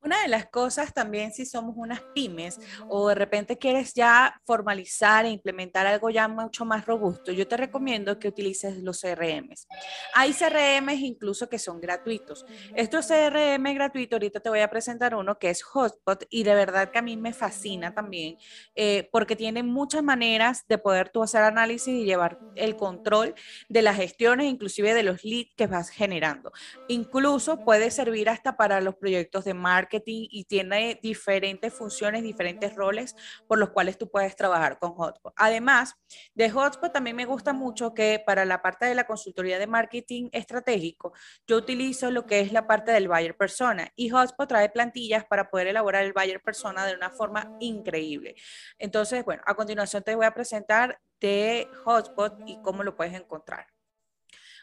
Una 0.00 0.22
de 0.22 0.28
las 0.28 0.46
cosas 0.46 0.94
también 0.94 1.32
si 1.32 1.44
somos 1.44 1.74
unas 1.76 2.00
pymes 2.14 2.60
o 2.88 3.08
de 3.08 3.16
repente 3.16 3.58
quieres 3.58 3.94
ya 3.94 4.40
formalizar 4.46 5.24
e 5.24 5.30
implementar 5.30 5.88
algo 5.88 6.08
ya 6.08 6.28
mucho 6.28 6.64
más 6.64 6.86
robusto, 6.86 7.32
yo 7.32 7.48
te 7.48 7.56
recomiendo 7.56 8.16
que 8.18 8.28
utilices 8.28 8.78
los 8.78 9.00
CRMs. 9.00 9.66
Hay 10.14 10.32
CRMs 10.32 11.00
incluso 11.00 11.48
que 11.48 11.58
son 11.58 11.80
gratuitos. 11.80 12.46
Estos 12.76 13.08
CRM 13.08 13.74
gratuitos, 13.74 14.14
ahorita 14.16 14.38
te 14.38 14.48
voy 14.48 14.60
a 14.60 14.70
presentar 14.70 15.16
uno 15.16 15.36
que 15.36 15.50
es 15.50 15.64
Hotspot 15.64 16.26
y 16.30 16.44
de 16.44 16.54
verdad 16.54 16.92
que 16.92 17.00
a 17.00 17.02
mí 17.02 17.16
me 17.16 17.32
fascina 17.32 17.92
también 17.92 18.36
eh, 18.76 19.08
porque 19.10 19.34
tiene 19.34 19.64
muchas 19.64 20.04
maneras 20.04 20.64
de 20.68 20.78
poder 20.78 21.08
tú 21.08 21.24
hacer 21.24 21.42
análisis 21.42 21.88
y 21.88 22.04
llevar 22.04 22.38
el 22.54 22.76
control 22.76 23.34
de 23.68 23.82
las 23.82 23.96
gestiones, 23.96 24.46
inclusive 24.46 24.94
de 24.94 25.02
los 25.02 25.24
leads 25.24 25.54
que 25.56 25.66
vas 25.66 25.90
generando. 25.90 26.52
Incluso 26.86 27.64
puede 27.64 27.90
servir 27.90 28.28
hasta 28.28 28.56
para 28.56 28.80
los 28.80 28.94
proyectos 28.94 29.44
de 29.44 29.54
marketing 29.54 29.87
y 30.30 30.44
tiene 30.44 30.98
diferentes 31.02 31.72
funciones, 31.72 32.22
diferentes 32.22 32.74
roles 32.74 33.14
por 33.46 33.58
los 33.58 33.70
cuales 33.70 33.98
tú 33.98 34.10
puedes 34.10 34.36
trabajar 34.36 34.78
con 34.78 34.92
Hotspot. 34.92 35.32
Además 35.36 35.94
de 36.34 36.50
Hotspot, 36.50 36.92
también 36.92 37.16
me 37.16 37.24
gusta 37.24 37.52
mucho 37.52 37.94
que 37.94 38.22
para 38.24 38.44
la 38.44 38.62
parte 38.62 38.86
de 38.86 38.94
la 38.94 39.04
consultoría 39.04 39.58
de 39.58 39.66
marketing 39.66 40.28
estratégico, 40.32 41.12
yo 41.46 41.56
utilizo 41.56 42.10
lo 42.10 42.26
que 42.26 42.40
es 42.40 42.52
la 42.52 42.66
parte 42.66 42.92
del 42.92 43.08
buyer 43.08 43.36
persona 43.36 43.90
y 43.96 44.10
Hotspot 44.10 44.48
trae 44.48 44.68
plantillas 44.68 45.24
para 45.24 45.50
poder 45.50 45.68
elaborar 45.68 46.04
el 46.04 46.12
buyer 46.12 46.40
persona 46.42 46.86
de 46.86 46.94
una 46.94 47.10
forma 47.10 47.56
increíble. 47.60 48.34
Entonces, 48.78 49.24
bueno, 49.24 49.42
a 49.46 49.54
continuación 49.54 50.02
te 50.02 50.14
voy 50.14 50.26
a 50.26 50.34
presentar 50.34 51.00
de 51.20 51.68
Hotspot 51.84 52.40
y 52.46 52.60
cómo 52.62 52.82
lo 52.82 52.96
puedes 52.96 53.14
encontrar. 53.14 53.66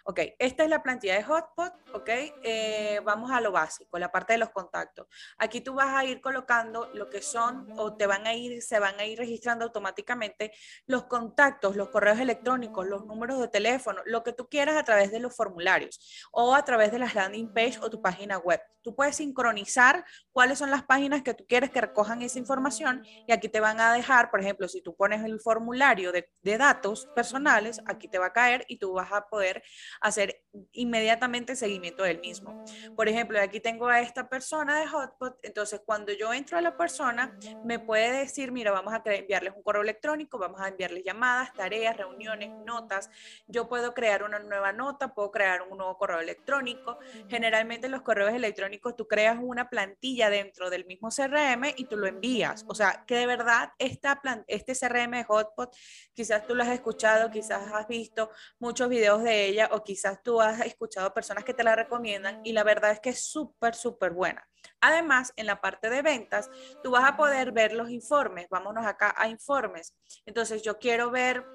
Ok, 0.08 0.20
esta 0.38 0.64
es 0.64 0.70
la 0.70 0.84
plantilla 0.84 1.16
de 1.16 1.24
Hotspot, 1.24 1.74
ok. 1.94 2.10
Eh, 2.44 3.02
vamos 3.04 3.32
a 3.32 3.42
lo 3.42 3.52
básico, 3.52 3.98
la 3.98 4.12
parte 4.12 4.34
de 4.34 4.38
los 4.38 4.52
contactos. 4.52 5.08
Aquí 5.40 5.62
tú 5.62 5.74
vas 5.74 5.96
a 5.96 6.06
ir 6.06 6.22
colocando 6.22 6.92
lo 6.94 7.10
que 7.10 7.24
son 7.24 7.68
o 7.76 7.98
te 7.98 8.06
van 8.06 8.28
a 8.28 8.36
ir, 8.36 8.62
se 8.62 8.78
van 8.78 9.00
a 9.00 9.06
ir 9.06 9.18
registrando 9.18 9.66
automáticamente 9.66 10.52
los 10.86 11.06
contactos, 11.06 11.76
los 11.76 11.90
correos 11.90 12.20
electrónicos, 12.20 12.86
los 12.86 13.04
números 13.08 13.40
de 13.40 13.48
teléfono, 13.48 14.04
lo 14.06 14.24
que 14.24 14.32
tú 14.32 14.48
quieras 14.48 14.78
a 14.78 14.84
través 14.84 15.12
de 15.12 15.20
los 15.20 15.36
formularios 15.36 16.00
o 16.32 16.54
a 16.54 16.64
través 16.64 16.92
de 16.92 17.00
las 17.00 17.16
landing 17.16 17.52
page 17.52 17.80
o 17.82 17.90
tu 17.90 18.00
página 18.00 18.38
web. 18.38 18.62
Tú 18.84 18.96
puedes 18.96 19.16
sincronizar 19.16 20.06
cuáles 20.32 20.60
son 20.60 20.70
las 20.70 20.84
páginas 20.84 21.24
que 21.24 21.34
tú 21.34 21.48
quieres 21.48 21.72
que 21.72 21.82
recojan 21.82 22.22
esa 22.22 22.38
información 22.38 23.04
y 23.26 23.32
aquí 23.32 23.50
te 23.50 23.60
van 23.60 23.80
a 23.80 23.92
dejar, 23.92 24.30
por 24.30 24.40
ejemplo, 24.40 24.68
si 24.68 24.84
tú 24.84 24.96
pones 24.96 25.26
el 25.26 25.40
formulario 25.40 26.12
de, 26.12 26.30
de 26.44 26.60
datos 26.60 27.08
personales, 27.16 27.82
aquí 27.88 28.08
te 28.08 28.20
va 28.20 28.28
a 28.28 28.34
caer 28.34 28.64
y 28.68 28.78
tú 28.78 28.94
vas 28.94 29.12
a 29.12 29.28
poder 29.28 29.64
hacer 30.02 30.42
inmediatamente 30.72 31.56
seguimiento 31.56 32.04
del 32.04 32.20
mismo. 32.20 32.64
Por 32.96 33.10
ejemplo, 33.10 33.40
aquí 33.42 33.60
tengo 33.60 33.88
a 33.88 34.02
esta 34.02 34.30
persona 34.30 34.80
de 34.80 34.88
Hotspot, 34.88 35.38
entonces 35.44 35.82
cuando 35.86 36.12
yo 36.14 36.34
entro 36.34 36.58
a 36.58 36.62
la 36.62 36.78
persona, 36.78 37.38
me 37.64 37.80
puede 37.80 38.12
decir, 38.20 38.52
mira, 38.52 38.72
vamos 38.72 38.94
a 38.94 39.02
enviarles 39.06 39.54
un 39.56 39.64
correo 39.64 39.82
electrónico, 39.82 40.38
vamos 40.38 40.62
a 40.62 40.68
enviarles 40.68 41.04
llamadas, 41.04 41.54
tareas, 41.54 41.98
reuniones, 41.98 42.52
notas. 42.66 43.10
Yo 43.48 43.68
puedo 43.68 43.94
crear 43.94 44.24
una 44.24 44.40
nueva 44.40 44.72
nota, 44.72 45.14
puedo 45.14 45.32
crear 45.32 45.62
un 45.64 45.78
nuevo 45.78 45.98
correo 45.98 46.20
electrónico. 46.20 46.98
Generalmente 47.28 47.90
los 47.90 48.02
correos 48.02 48.34
electrónicos 48.34 48.96
tú 48.96 49.08
creas 49.08 49.38
una 49.42 49.70
plantilla 49.70 50.30
dentro 50.30 50.70
del 50.70 50.86
mismo 50.86 51.10
CRM 51.10 51.74
y 51.76 51.86
tú 51.86 51.98
lo 51.98 52.08
envías. 52.08 52.66
O 52.68 52.76
sea, 52.76 53.04
que 53.06 53.16
de 53.16 53.28
verdad 53.28 53.72
esta 53.80 54.22
este 54.48 54.74
CRM 54.74 55.12
de 55.12 55.24
Hotspot, 55.24 55.76
quizás 56.14 56.46
tú 56.48 56.56
lo 56.56 56.64
has 56.64 56.70
escuchado, 56.70 57.30
quizás 57.30 57.72
has 57.74 57.88
visto 57.88 58.30
muchos 58.60 58.90
videos 58.90 59.24
de 59.24 59.46
ella 59.46 59.70
o 59.72 59.84
quizás 59.84 60.22
tú 60.24 60.42
has 60.42 60.45
escuchado 60.66 61.14
personas 61.14 61.44
que 61.44 61.54
te 61.54 61.64
la 61.64 61.76
recomiendan 61.76 62.42
y 62.44 62.54
la 62.54 62.64
verdad 62.64 62.92
es 62.92 63.00
que 63.00 63.10
es 63.10 63.24
súper, 63.24 63.76
súper 63.76 64.12
buena. 64.12 64.48
Además, 64.82 65.34
en 65.36 65.46
la 65.46 65.62
parte 65.62 65.90
de 65.90 66.02
ventas, 66.02 66.50
tú 66.84 66.92
vas 66.92 67.04
a 67.10 67.18
poder 67.18 67.52
ver 67.52 67.74
los 67.74 67.90
informes. 67.90 68.48
Vámonos 68.50 68.86
acá 68.86 69.14
a 69.18 69.28
informes. 69.28 69.94
Entonces, 70.26 70.62
yo 70.62 70.80
quiero 70.80 71.12
ver 71.12 71.46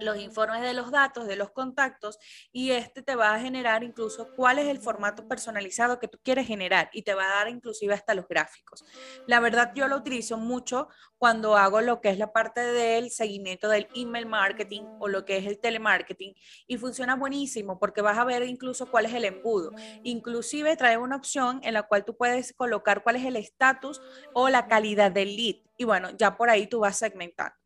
los 0.00 0.18
informes 0.18 0.62
de 0.62 0.74
los 0.74 0.90
datos, 0.90 1.26
de 1.26 1.36
los 1.36 1.50
contactos, 1.50 2.18
y 2.52 2.70
este 2.70 3.02
te 3.02 3.16
va 3.16 3.34
a 3.34 3.40
generar 3.40 3.82
incluso 3.82 4.28
cuál 4.36 4.58
es 4.58 4.66
el 4.66 4.78
formato 4.78 5.26
personalizado 5.26 5.98
que 5.98 6.08
tú 6.08 6.18
quieres 6.22 6.46
generar 6.46 6.90
y 6.92 7.02
te 7.02 7.14
va 7.14 7.24
a 7.24 7.36
dar 7.36 7.48
inclusive 7.48 7.94
hasta 7.94 8.14
los 8.14 8.28
gráficos. 8.28 8.84
La 9.26 9.40
verdad, 9.40 9.72
yo 9.74 9.88
lo 9.88 9.96
utilizo 9.96 10.36
mucho 10.36 10.88
cuando 11.18 11.56
hago 11.56 11.80
lo 11.80 12.00
que 12.00 12.10
es 12.10 12.18
la 12.18 12.32
parte 12.32 12.60
del 12.60 13.10
seguimiento 13.10 13.68
del 13.68 13.88
email 13.94 14.26
marketing 14.26 14.82
o 14.98 15.08
lo 15.08 15.24
que 15.24 15.38
es 15.38 15.46
el 15.46 15.58
telemarketing 15.58 16.34
y 16.66 16.76
funciona 16.76 17.16
buenísimo 17.16 17.78
porque 17.78 18.02
vas 18.02 18.18
a 18.18 18.24
ver 18.24 18.42
incluso 18.42 18.90
cuál 18.90 19.06
es 19.06 19.14
el 19.14 19.24
embudo. 19.24 19.72
Inclusive 20.02 20.76
trae 20.76 20.98
una 20.98 21.16
opción 21.16 21.60
en 21.62 21.74
la 21.74 21.84
cual 21.84 22.04
tú 22.04 22.16
puedes 22.16 22.52
colocar 22.52 23.02
cuál 23.02 23.16
es 23.16 23.24
el 23.24 23.36
estatus 23.36 24.00
o 24.34 24.48
la 24.48 24.68
calidad 24.68 25.10
del 25.10 25.36
lead. 25.36 25.56
Y 25.78 25.84
bueno, 25.84 26.10
ya 26.16 26.36
por 26.36 26.50
ahí 26.50 26.66
tú 26.66 26.80
vas 26.80 26.96
segmentando. 26.96 27.65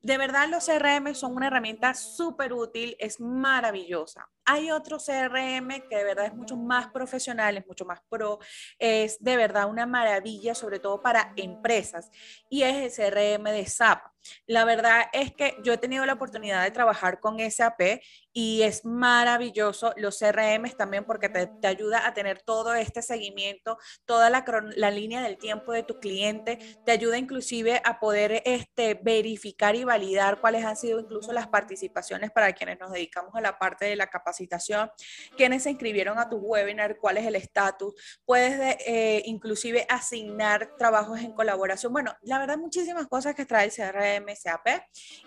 De 0.00 0.16
verdad, 0.16 0.48
los 0.48 0.66
CRM 0.66 1.14
son 1.14 1.34
una 1.34 1.48
herramienta 1.48 1.94
súper 1.94 2.52
útil, 2.52 2.96
es 2.98 3.20
maravillosa. 3.20 4.30
Hay 4.50 4.70
otro 4.70 4.96
CRM 4.96 5.68
que 5.90 5.96
de 5.96 6.04
verdad 6.04 6.24
es 6.24 6.34
mucho 6.34 6.56
más 6.56 6.86
profesional, 6.88 7.58
es 7.58 7.66
mucho 7.66 7.84
más 7.84 8.00
pro, 8.08 8.38
es 8.78 9.22
de 9.22 9.36
verdad 9.36 9.68
una 9.68 9.84
maravilla, 9.84 10.54
sobre 10.54 10.78
todo 10.78 11.02
para 11.02 11.34
empresas, 11.36 12.10
y 12.48 12.62
es 12.62 12.98
el 12.98 13.12
CRM 13.12 13.44
de 13.44 13.66
SAP. 13.66 14.00
La 14.46 14.64
verdad 14.64 15.04
es 15.12 15.34
que 15.34 15.56
yo 15.62 15.74
he 15.74 15.78
tenido 15.78 16.04
la 16.06 16.14
oportunidad 16.14 16.64
de 16.64 16.70
trabajar 16.70 17.20
con 17.20 17.38
SAP 17.38 18.00
y 18.32 18.62
es 18.62 18.84
maravilloso. 18.84 19.92
Los 19.96 20.18
CRM 20.18 20.70
también 20.76 21.04
porque 21.04 21.28
te, 21.28 21.46
te, 21.46 21.66
ayuda 21.66 22.06
a 22.06 22.14
tener 22.14 22.42
todo 22.42 22.74
este 22.74 23.02
seguimiento, 23.02 23.78
toda 24.06 24.28
la, 24.30 24.44
la, 24.76 24.90
línea 24.90 25.22
del 25.22 25.38
tiempo 25.38 25.72
de 25.72 25.82
tu 25.82 25.98
cliente, 25.98 26.58
te 26.84 26.92
ayuda 26.92 27.16
inclusive 27.16 27.80
a 27.84 28.00
poder 28.00 28.42
este, 28.44 28.94
verificar 28.94 29.76
y 29.76 29.84
validar 29.84 30.40
cuáles 30.40 30.64
han 30.64 30.76
sido 30.76 31.00
incluso 31.00 31.32
las 31.32 31.48
participaciones 31.48 32.30
para 32.30 32.52
quienes 32.52 32.78
nos 32.78 32.92
dedicamos 32.92 33.34
a 33.34 33.40
la 33.40 33.58
parte 33.58 33.86
de 33.86 33.96
la 33.96 34.08
capacitación 34.08 34.37
capacitación, 34.38 34.90
quiénes 35.36 35.64
se 35.64 35.70
inscribieron 35.70 36.18
a 36.18 36.28
tu 36.28 36.36
webinar, 36.36 36.98
cuál 36.98 37.18
es 37.18 37.26
el 37.26 37.34
estatus, 37.34 37.94
puedes 38.24 38.76
eh, 38.86 39.22
inclusive 39.26 39.86
asignar 39.88 40.76
trabajos 40.76 41.20
en 41.20 41.32
colaboración. 41.32 41.92
Bueno, 41.92 42.14
la 42.22 42.38
verdad, 42.38 42.58
muchísimas 42.58 43.06
cosas 43.06 43.34
que 43.34 43.44
trae 43.44 43.66
el 43.66 43.72
CRM 43.72 44.34
SAP. 44.34 44.66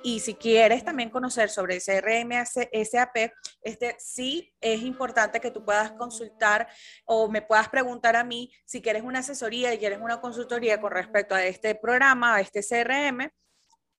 Y 0.03 0.19
si 0.19 0.35
quieres 0.35 0.83
también 0.83 1.09
conocer 1.09 1.49
sobre 1.49 1.75
el 1.75 1.81
CRM 1.81 2.45
SAP, 2.45 3.31
este 3.61 3.95
sí 3.99 4.53
es 4.61 4.81
importante 4.81 5.39
que 5.39 5.51
tú 5.51 5.63
puedas 5.63 5.91
consultar 5.91 6.67
o 7.05 7.29
me 7.29 7.41
puedas 7.41 7.69
preguntar 7.69 8.15
a 8.15 8.23
mí 8.23 8.51
si 8.65 8.81
quieres 8.81 9.03
una 9.03 9.19
asesoría 9.19 9.73
y 9.73 9.77
quieres 9.77 9.99
una 10.01 10.21
consultoría 10.21 10.79
con 10.79 10.91
respecto 10.91 11.35
a 11.35 11.43
este 11.43 11.75
programa, 11.75 12.35
a 12.35 12.41
este 12.41 12.61
CRM. 12.61 13.29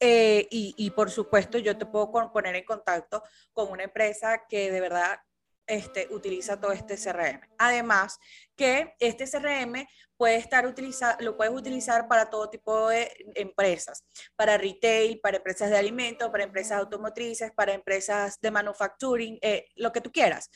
Eh, 0.04 0.48
y, 0.50 0.74
y, 0.76 0.90
por 0.90 1.12
supuesto, 1.12 1.58
yo 1.58 1.78
te 1.78 1.86
puedo 1.86 2.10
poner 2.32 2.56
en 2.56 2.64
contacto 2.64 3.22
con 3.52 3.70
una 3.70 3.84
empresa 3.84 4.46
que 4.48 4.68
de 4.72 4.80
verdad 4.80 5.20
este, 5.68 6.08
utiliza 6.10 6.60
todo 6.60 6.72
este 6.72 6.96
CRM. 6.96 7.40
Además, 7.56 8.18
que 8.56 8.96
este 8.98 9.30
CRM 9.30 9.86
puede 10.16 10.34
estar 10.34 10.66
utilizado, 10.66 11.18
lo 11.20 11.36
puedes 11.36 11.54
utilizar 11.54 12.08
para 12.08 12.30
todo 12.30 12.50
tipo 12.50 12.88
de 12.88 13.12
empresas, 13.36 14.04
para 14.34 14.58
retail, 14.58 15.20
para 15.20 15.36
empresas 15.36 15.70
de 15.70 15.78
alimentos, 15.78 16.30
para 16.30 16.42
empresas 16.42 16.80
automotrices, 16.80 17.52
para 17.52 17.72
empresas 17.72 18.40
de 18.40 18.50
manufacturing, 18.50 19.38
eh, 19.40 19.66
lo 19.76 19.92
que 19.92 20.00
tú 20.00 20.10
quieras. 20.10 20.50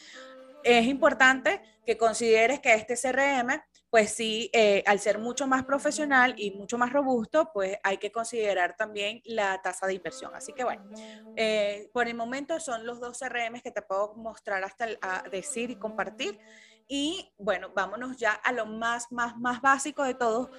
Es 0.65 0.87
importante 0.87 1.63
que 1.87 1.97
consideres 1.97 2.59
que 2.59 2.75
este 2.75 2.97
CRM 2.97 3.63
pues 3.97 4.13
sí, 4.13 4.51
eh, 4.53 4.83
al 4.87 5.01
ser 5.01 5.19
mucho 5.19 5.47
más 5.47 5.65
profesional 5.65 6.35
y 6.37 6.51
mucho 6.51 6.77
más 6.77 6.93
robusto, 6.93 7.51
pues 7.55 7.79
hay 7.83 7.97
que 7.97 8.13
considerar 8.13 8.77
también 8.77 9.23
la 9.25 9.59
tasa 9.63 9.87
de 9.87 9.95
inversión. 9.95 10.35
Así 10.35 10.53
que 10.53 10.65
bueno, 10.65 10.83
eh, 11.35 11.89
por 11.95 12.07
el 12.07 12.15
momento 12.15 12.61
son 12.61 12.85
los 12.85 13.01
dos 13.01 13.17
CRM 13.19 13.63
que 13.63 13.71
te 13.71 13.81
puedo 13.81 14.13
mostrar 14.17 14.63
hasta 14.65 14.87
decir 15.31 15.71
y 15.71 15.77
compartir. 15.79 16.39
Y 16.89 17.33
bueno, 17.39 17.73
vámonos 17.75 18.17
ya 18.17 18.33
a 18.33 18.53
lo 18.53 18.67
más, 18.67 19.11
más, 19.13 19.37
más 19.39 19.61
básico 19.61 20.05
de 20.05 20.15
todo. 20.15 20.51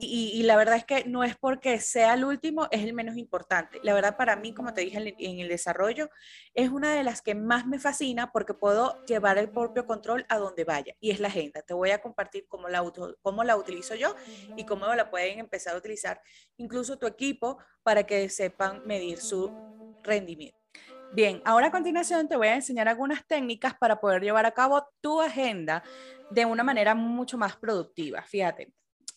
Y, 0.00 0.42
la 0.42 0.56
verdad 0.56 0.76
es 0.76 0.84
que 0.84 1.04
no 1.06 1.24
es 1.24 1.36
porque 1.36 1.80
sea 1.80 2.14
el 2.14 2.24
último, 2.24 2.68
es 2.70 2.82
el 2.82 2.92
menos 2.92 3.16
importante. 3.16 3.80
La 3.82 3.94
verdad 3.94 4.16
para 4.16 4.36
mí, 4.36 4.52
como 4.52 4.74
te 4.74 4.82
dije 4.82 5.14
en 5.18 5.38
el 5.40 5.48
desarrollo, 5.48 6.10
es 6.52 6.68
una 6.70 6.94
de 6.94 7.04
las 7.04 7.22
que 7.22 7.34
más 7.34 7.66
me 7.66 7.78
fascina 7.78 8.30
porque 8.32 8.54
puedo 8.54 8.98
llevar 9.06 9.38
el 9.38 9.50
propio 9.50 9.86
control 9.86 10.26
a 10.28 10.38
donde 10.38 10.64
vaya. 10.64 10.94
Y 11.00 11.10
es 11.10 11.20
la 11.20 11.28
agenda. 11.28 11.62
Te 11.62 11.74
voy 11.74 11.90
a 11.90 12.02
compartir 12.02 12.46
cómo 12.48 12.68
la, 12.68 12.84
cómo 13.22 13.44
la 13.44 13.56
utilizo 13.56 13.94
yo 13.94 14.14
y 14.54 14.66
cómo 14.66 14.86
la 14.94 15.10
pueden 15.10 15.38
empezar 15.38 15.74
a 15.74 15.78
utilizar 15.78 16.20
incluso 16.58 16.98
tu 16.98 17.06
equipo 17.06 17.58
para 17.82 18.04
que 18.04 18.28
sepan 18.28 18.82
medir 18.84 19.20
su 19.20 19.54
rendimiento. 20.02 20.63
Bien, 21.10 21.40
ahora 21.44 21.68
a 21.68 21.70
continuación 21.70 22.28
te 22.28 22.36
voy 22.36 22.48
a 22.48 22.56
enseñar 22.56 22.88
algunas 22.88 23.26
técnicas 23.26 23.74
para 23.78 24.00
poder 24.00 24.22
llevar 24.22 24.46
a 24.46 24.52
cabo 24.52 24.84
tu 25.00 25.20
agenda 25.20 25.84
de 26.28 26.44
una 26.44 26.64
manera 26.64 26.94
mucho 26.94 27.38
más 27.38 27.56
productiva. 27.56 28.22
Fíjate, 28.22 28.72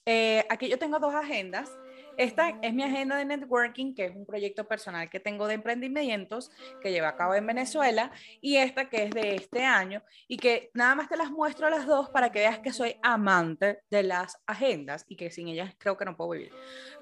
eh, 0.06 0.46
aquí 0.50 0.70
yo 0.70 0.78
tengo 0.78 1.00
dos 1.00 1.14
agendas 1.16 1.80
esta 2.18 2.50
es 2.62 2.74
mi 2.74 2.84
agenda 2.84 3.16
de 3.16 3.26
networking, 3.26 3.94
que 3.94 4.06
es 4.06 4.16
un 4.16 4.26
proyecto 4.26 4.68
personal 4.68 5.10
que 5.10 5.20
tengo 5.20 5.48
de 5.48 5.54
emprendimientos 5.54 6.52
que 6.82 6.92
llevo 6.92 7.08
a 7.08 7.16
cabo 7.16 7.36
en 7.36 7.46
Venezuela, 7.46 8.12
y 8.42 8.58
esta 8.58 8.90
que 8.90 9.04
es 9.04 9.12
de 9.12 9.36
este 9.36 9.64
año, 9.64 10.04
y 10.28 10.38
que 10.38 10.72
nada 10.74 10.96
más 10.96 11.10
te 11.10 11.18
las 11.18 11.32
muestro 11.32 11.70
las 11.70 11.86
dos 11.86 12.10
para 12.10 12.32
que 12.32 12.40
veas 12.40 12.60
que 12.60 12.74
soy 12.74 12.96
amante 13.04 13.80
de 13.90 14.04
las 14.04 14.42
agendas 14.46 15.06
y 15.08 15.16
que 15.16 15.32
sin 15.32 15.48
ellas 15.48 15.76
creo 15.78 15.96
que 15.96 16.06
no 16.06 16.18
puedo 16.18 16.32
vivir. 16.32 16.52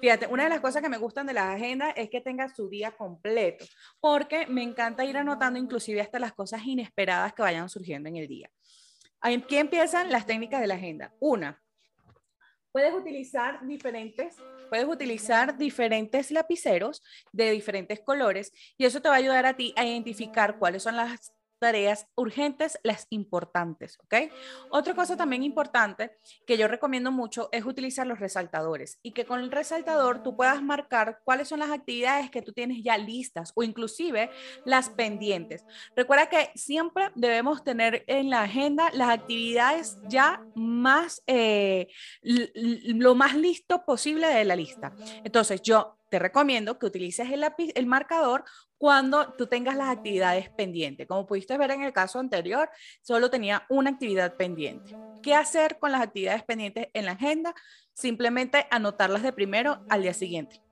Fíjate, 0.00 0.26
una 0.26 0.44
de 0.44 0.50
las 0.50 0.60
cosas 0.60 0.82
que 0.82 0.88
me 0.88 0.98
gustan 0.98 1.26
de 1.26 1.32
las 1.32 1.54
agendas 1.54 1.94
es 1.96 2.10
que 2.10 2.20
tenga 2.20 2.48
su 2.48 2.68
día 2.68 2.92
completo, 2.92 3.64
porque 4.00 4.46
me 4.46 4.62
encanta 4.62 5.04
ir 5.04 5.16
anotando 5.16 5.58
inclusive 5.58 6.00
hasta 6.00 6.18
las 6.18 6.32
cosas 6.32 6.64
inesperadas 6.64 7.32
que 7.32 7.42
vayan 7.42 7.68
surgiendo 7.68 8.08
en 8.08 8.16
el 8.16 8.28
día. 8.28 8.50
Aquí 9.20 9.56
empiezan 9.56 10.10
las 10.12 10.26
técnicas 10.26 10.60
de 10.60 10.66
la 10.66 10.74
agenda. 10.74 11.12
Una, 11.18 11.60
puedes 12.70 12.92
utilizar 12.92 13.66
diferentes 13.66 14.36
puedes 14.66 14.86
utilizar 14.86 15.56
diferentes 15.56 16.30
lapiceros 16.30 17.02
de 17.32 17.50
diferentes 17.50 18.00
colores 18.00 18.52
y 18.76 18.84
eso 18.84 19.00
te 19.00 19.08
va 19.08 19.14
a 19.16 19.18
ayudar 19.18 19.46
a 19.46 19.56
ti 19.56 19.72
a 19.76 19.84
identificar 19.84 20.58
cuáles 20.58 20.82
son 20.82 20.96
las 20.96 21.32
tareas 21.58 22.06
urgentes, 22.14 22.78
las 22.82 23.06
importantes, 23.10 23.98
¿ok? 24.04 24.32
Otra 24.70 24.94
cosa 24.94 25.16
también 25.16 25.42
importante 25.42 26.12
que 26.46 26.56
yo 26.56 26.68
recomiendo 26.68 27.10
mucho 27.10 27.48
es 27.52 27.64
utilizar 27.64 28.06
los 28.06 28.20
resaltadores 28.20 28.98
y 29.02 29.12
que 29.12 29.24
con 29.24 29.40
el 29.40 29.50
resaltador 29.50 30.22
tú 30.22 30.36
puedas 30.36 30.62
marcar 30.62 31.20
cuáles 31.24 31.48
son 31.48 31.60
las 31.60 31.70
actividades 31.70 32.30
que 32.30 32.42
tú 32.42 32.52
tienes 32.52 32.82
ya 32.82 32.98
listas 32.98 33.52
o 33.54 33.62
inclusive 33.62 34.30
las 34.64 34.90
pendientes. 34.90 35.64
Recuerda 35.94 36.28
que 36.28 36.50
siempre 36.54 37.10
debemos 37.14 37.64
tener 37.64 38.04
en 38.06 38.30
la 38.30 38.42
agenda 38.42 38.90
las 38.92 39.10
actividades 39.10 39.98
ya 40.08 40.44
más, 40.54 41.22
eh, 41.26 41.88
lo 42.22 43.14
más 43.14 43.34
listo 43.34 43.84
posible 43.84 44.26
de 44.28 44.44
la 44.44 44.56
lista. 44.56 44.94
Entonces 45.24 45.62
yo 45.62 45.95
te 46.16 46.20
recomiendo 46.20 46.78
que 46.78 46.86
utilices 46.86 47.30
el, 47.30 47.44
el 47.74 47.86
marcador 47.86 48.44
cuando 48.78 49.34
tú 49.34 49.48
tengas 49.48 49.76
las 49.76 49.90
actividades 49.90 50.48
pendientes. 50.48 51.06
Como 51.06 51.26
pudiste 51.26 51.58
ver 51.58 51.72
en 51.72 51.82
el 51.82 51.92
caso 51.92 52.18
anterior, 52.18 52.70
solo 53.02 53.28
tenía 53.28 53.66
una 53.68 53.90
actividad 53.90 54.34
pendiente. 54.38 54.96
¿Qué 55.22 55.34
hacer 55.34 55.78
con 55.78 55.92
las 55.92 56.00
actividades 56.00 56.42
pendientes 56.42 56.88
en 56.94 57.04
la 57.04 57.12
agenda? 57.12 57.54
Simplemente 57.92 58.66
anotarlas 58.70 59.22
de 59.22 59.34
primero 59.34 59.84
al 59.90 60.00
día 60.00 60.14
siguiente. 60.14 60.62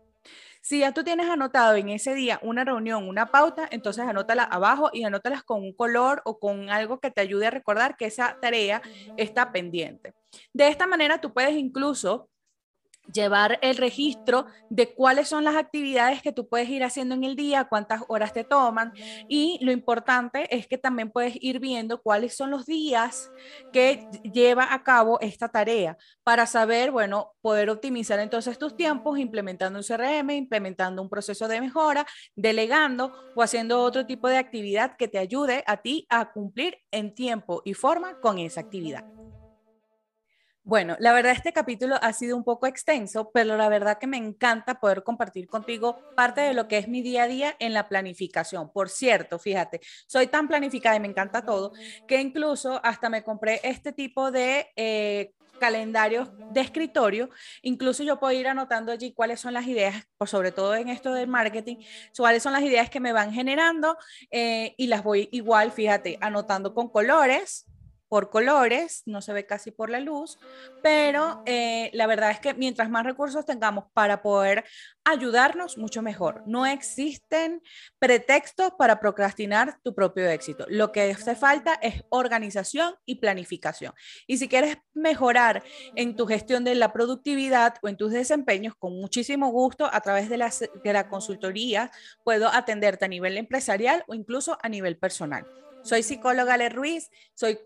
Si 0.62 0.78
ya 0.78 0.92
tú 0.92 1.04
tienes 1.04 1.28
anotado 1.28 1.74
en 1.74 1.90
ese 1.90 2.14
día 2.14 2.40
una 2.42 2.64
reunión, 2.64 3.07
una 3.07 3.30
pauta, 3.30 3.68
entonces 3.70 4.07
anótala 4.07 4.44
abajo 4.44 4.88
y 4.94 5.04
anótalas 5.04 5.42
con 5.42 5.61
un 5.61 5.74
color 5.74 6.22
o 6.24 6.38
con 6.38 6.70
algo 6.70 7.00
que 7.00 7.11
te 7.11 7.20
ayude 7.20 7.48
a 7.48 7.50
recordar 7.50 7.98
que 7.98 8.07
esa 8.07 8.38
tarea 8.40 8.80
está 9.18 9.52
pendiente. 9.52 10.14
De 10.54 10.68
esta 10.68 10.87
manera 10.87 11.20
tú 11.20 11.35
puedes 11.35 11.54
incluso 11.54 12.30
llevar 13.12 13.58
el 13.62 13.76
registro 13.76 14.46
de 14.68 14.94
cuáles 14.94 15.28
son 15.28 15.44
las 15.44 15.56
actividades 15.56 16.22
que 16.22 16.32
tú 16.32 16.48
puedes 16.48 16.68
ir 16.68 16.84
haciendo 16.84 17.14
en 17.14 17.24
el 17.24 17.36
día, 17.36 17.64
cuántas 17.64 18.02
horas 18.08 18.32
te 18.32 18.44
toman 18.44 18.92
y 19.28 19.58
lo 19.62 19.72
importante 19.72 20.54
es 20.54 20.66
que 20.66 20.78
también 20.78 21.10
puedes 21.10 21.36
ir 21.40 21.60
viendo 21.60 22.00
cuáles 22.00 22.36
son 22.36 22.50
los 22.50 22.66
días 22.66 23.30
que 23.72 24.06
lleva 24.22 24.72
a 24.72 24.82
cabo 24.82 25.18
esta 25.20 25.48
tarea 25.48 25.96
para 26.22 26.46
saber, 26.46 26.90
bueno, 26.90 27.32
poder 27.40 27.70
optimizar 27.70 28.18
entonces 28.18 28.58
tus 28.58 28.76
tiempos 28.76 29.18
implementando 29.18 29.78
un 29.78 29.84
CRM, 29.84 30.30
implementando 30.30 31.02
un 31.02 31.08
proceso 31.08 31.48
de 31.48 31.60
mejora, 31.60 32.06
delegando 32.34 33.12
o 33.34 33.42
haciendo 33.42 33.80
otro 33.80 34.06
tipo 34.06 34.28
de 34.28 34.38
actividad 34.38 34.96
que 34.96 35.08
te 35.08 35.18
ayude 35.18 35.64
a 35.66 35.78
ti 35.78 36.06
a 36.08 36.32
cumplir 36.32 36.78
en 36.90 37.14
tiempo 37.14 37.62
y 37.64 37.74
forma 37.74 38.18
con 38.20 38.38
esa 38.38 38.60
actividad. 38.60 39.04
Bueno, 40.66 40.96
la 40.98 41.12
verdad 41.12 41.33
este 41.33 41.53
capítulo 41.53 41.96
ha 42.00 42.14
sido 42.14 42.38
un 42.38 42.42
poco 42.42 42.66
extenso, 42.66 43.31
pero 43.35 43.59
la 43.59 43.68
verdad 43.68 43.98
que 43.98 44.07
me 44.07 44.16
encanta 44.16 44.81
poder 44.81 45.03
compartir 45.03 45.46
contigo 45.46 45.98
parte 46.16 46.40
de 46.40 46.55
lo 46.55 46.68
que 46.68 46.79
es 46.79 46.88
mi 46.88 47.03
día 47.03 47.24
a 47.24 47.27
día 47.27 47.55
en 47.59 47.74
la 47.74 47.87
planificación. 47.87 48.72
Por 48.72 48.88
cierto, 48.88 49.38
fíjate, 49.38 49.81
soy 50.07 50.27
tan 50.27 50.48
planificada 50.48 50.96
y 50.96 51.00
me 51.00 51.09
encanta 51.09 51.44
todo, 51.44 51.72
que 52.09 52.18
incluso 52.18 52.81
hasta 52.83 53.11
me 53.11 53.22
compré 53.22 53.61
este 53.62 53.92
tipo 53.92 54.31
de... 54.31 54.72
Eh, 54.77 55.35
calendarios 55.61 56.31
de 56.53 56.61
escritorio, 56.61 57.31
incluso 57.62 58.03
yo 58.03 58.18
puedo 58.18 58.33
ir 58.33 58.48
anotando 58.48 58.90
allí 58.90 59.14
cuáles 59.14 59.38
son 59.38 59.55
las 59.55 59.68
ideas, 59.68 60.05
sobre 60.27 60.50
todo 60.50 60.74
en 60.74 60.88
esto 60.88 61.14
del 61.14 61.29
marketing, 61.29 61.77
cuáles 62.16 62.42
son 62.42 62.53
las 62.53 62.62
ideas 62.62 62.90
que 62.90 62.98
me 62.98 63.12
van 63.12 63.33
generando 63.33 63.96
eh, 64.33 64.74
y 64.77 64.88
las 64.88 65.05
voy 65.05 65.29
igual, 65.31 65.70
fíjate, 65.70 66.18
anotando 66.20 66.74
con 66.74 66.88
colores, 66.90 67.66
por 68.14 68.31
colores, 68.31 69.03
no 69.07 69.20
se 69.20 69.33
ve 69.33 69.44
casi 69.44 69.72
por 69.72 69.90
la 69.90 69.98
luz, 69.98 70.38
pero 70.85 71.42
eh, 71.46 71.90
la 71.94 72.07
verdad 72.07 72.31
es 72.31 72.38
que 72.38 72.55
mientras 72.55 72.88
más 72.88 73.05
recursos 73.05 73.44
tengamos 73.44 73.87
para 73.92 74.22
poder 74.22 74.62
ayudarnos, 75.03 75.79
mucho 75.79 76.00
mejor. 76.00 76.44
No 76.46 76.64
existen 76.64 77.61
pretextos 77.98 78.70
para 78.79 79.00
procrastinar 79.00 79.81
tu 79.83 79.96
propio 79.96 80.29
éxito. 80.29 80.64
Lo 80.68 80.92
que 80.92 81.11
hace 81.11 81.35
falta 81.35 81.74
es 81.83 82.05
organización 82.09 82.94
y 83.05 83.16
planificación. 83.16 83.92
Y 84.29 84.38
si 84.38 84.46
quieres 84.46 84.79
mejorar 84.92 85.64
en 85.96 86.14
tu 86.14 86.29
gestión 86.29 86.62
de 86.62 86.77
la 86.77 86.92
productividad 86.92 87.79
o 87.83 87.88
en 87.88 87.96
tus 87.96 88.12
desempeños, 88.12 88.77
con 88.79 88.92
muchísimo 88.92 89.50
gusto, 89.50 89.90
a 89.92 90.00
través 90.03 90.29
de 90.29 90.37
la, 90.37 90.53
de 90.85 90.92
la 90.92 91.09
consultoría, 91.09 91.90
puedo 92.22 92.46
atenderte 92.46 93.07
a 93.07 93.09
nivel 93.09 93.38
empresarial 93.38 94.05
o 94.07 94.14
incluso 94.14 94.57
a 94.62 94.68
nivel 94.68 94.98
personal. 94.98 95.44
Soy 95.83 96.05
psicóloga 96.05 96.57
Le 96.57 96.68
Ruiz, 96.68 97.11
soy 97.35 97.59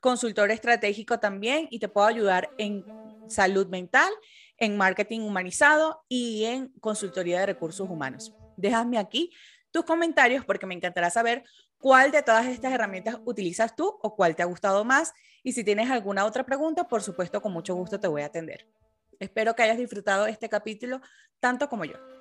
consultor 0.00 0.50
estratégico 0.50 1.18
también 1.18 1.68
y 1.70 1.78
te 1.78 1.88
puedo 1.88 2.06
ayudar 2.06 2.50
en 2.58 2.84
salud 3.28 3.66
mental, 3.68 4.10
en 4.56 4.76
marketing 4.76 5.20
humanizado 5.20 6.04
y 6.08 6.44
en 6.44 6.68
consultoría 6.80 7.40
de 7.40 7.46
recursos 7.46 7.88
humanos. 7.88 8.34
Déjame 8.56 8.98
aquí 8.98 9.30
tus 9.70 9.84
comentarios 9.84 10.44
porque 10.44 10.66
me 10.66 10.74
encantará 10.74 11.10
saber 11.10 11.44
cuál 11.78 12.10
de 12.10 12.22
todas 12.22 12.46
estas 12.46 12.72
herramientas 12.72 13.18
utilizas 13.24 13.76
tú 13.76 13.98
o 14.02 14.16
cuál 14.16 14.34
te 14.34 14.42
ha 14.42 14.46
gustado 14.46 14.84
más. 14.84 15.12
Y 15.42 15.52
si 15.52 15.64
tienes 15.64 15.90
alguna 15.90 16.24
otra 16.24 16.44
pregunta, 16.44 16.88
por 16.88 17.02
supuesto, 17.02 17.40
con 17.40 17.52
mucho 17.52 17.74
gusto 17.74 18.00
te 18.00 18.08
voy 18.08 18.22
a 18.22 18.26
atender. 18.26 18.66
Espero 19.20 19.54
que 19.54 19.62
hayas 19.62 19.78
disfrutado 19.78 20.26
este 20.26 20.48
capítulo 20.48 21.00
tanto 21.40 21.68
como 21.68 21.84
yo. 21.84 22.17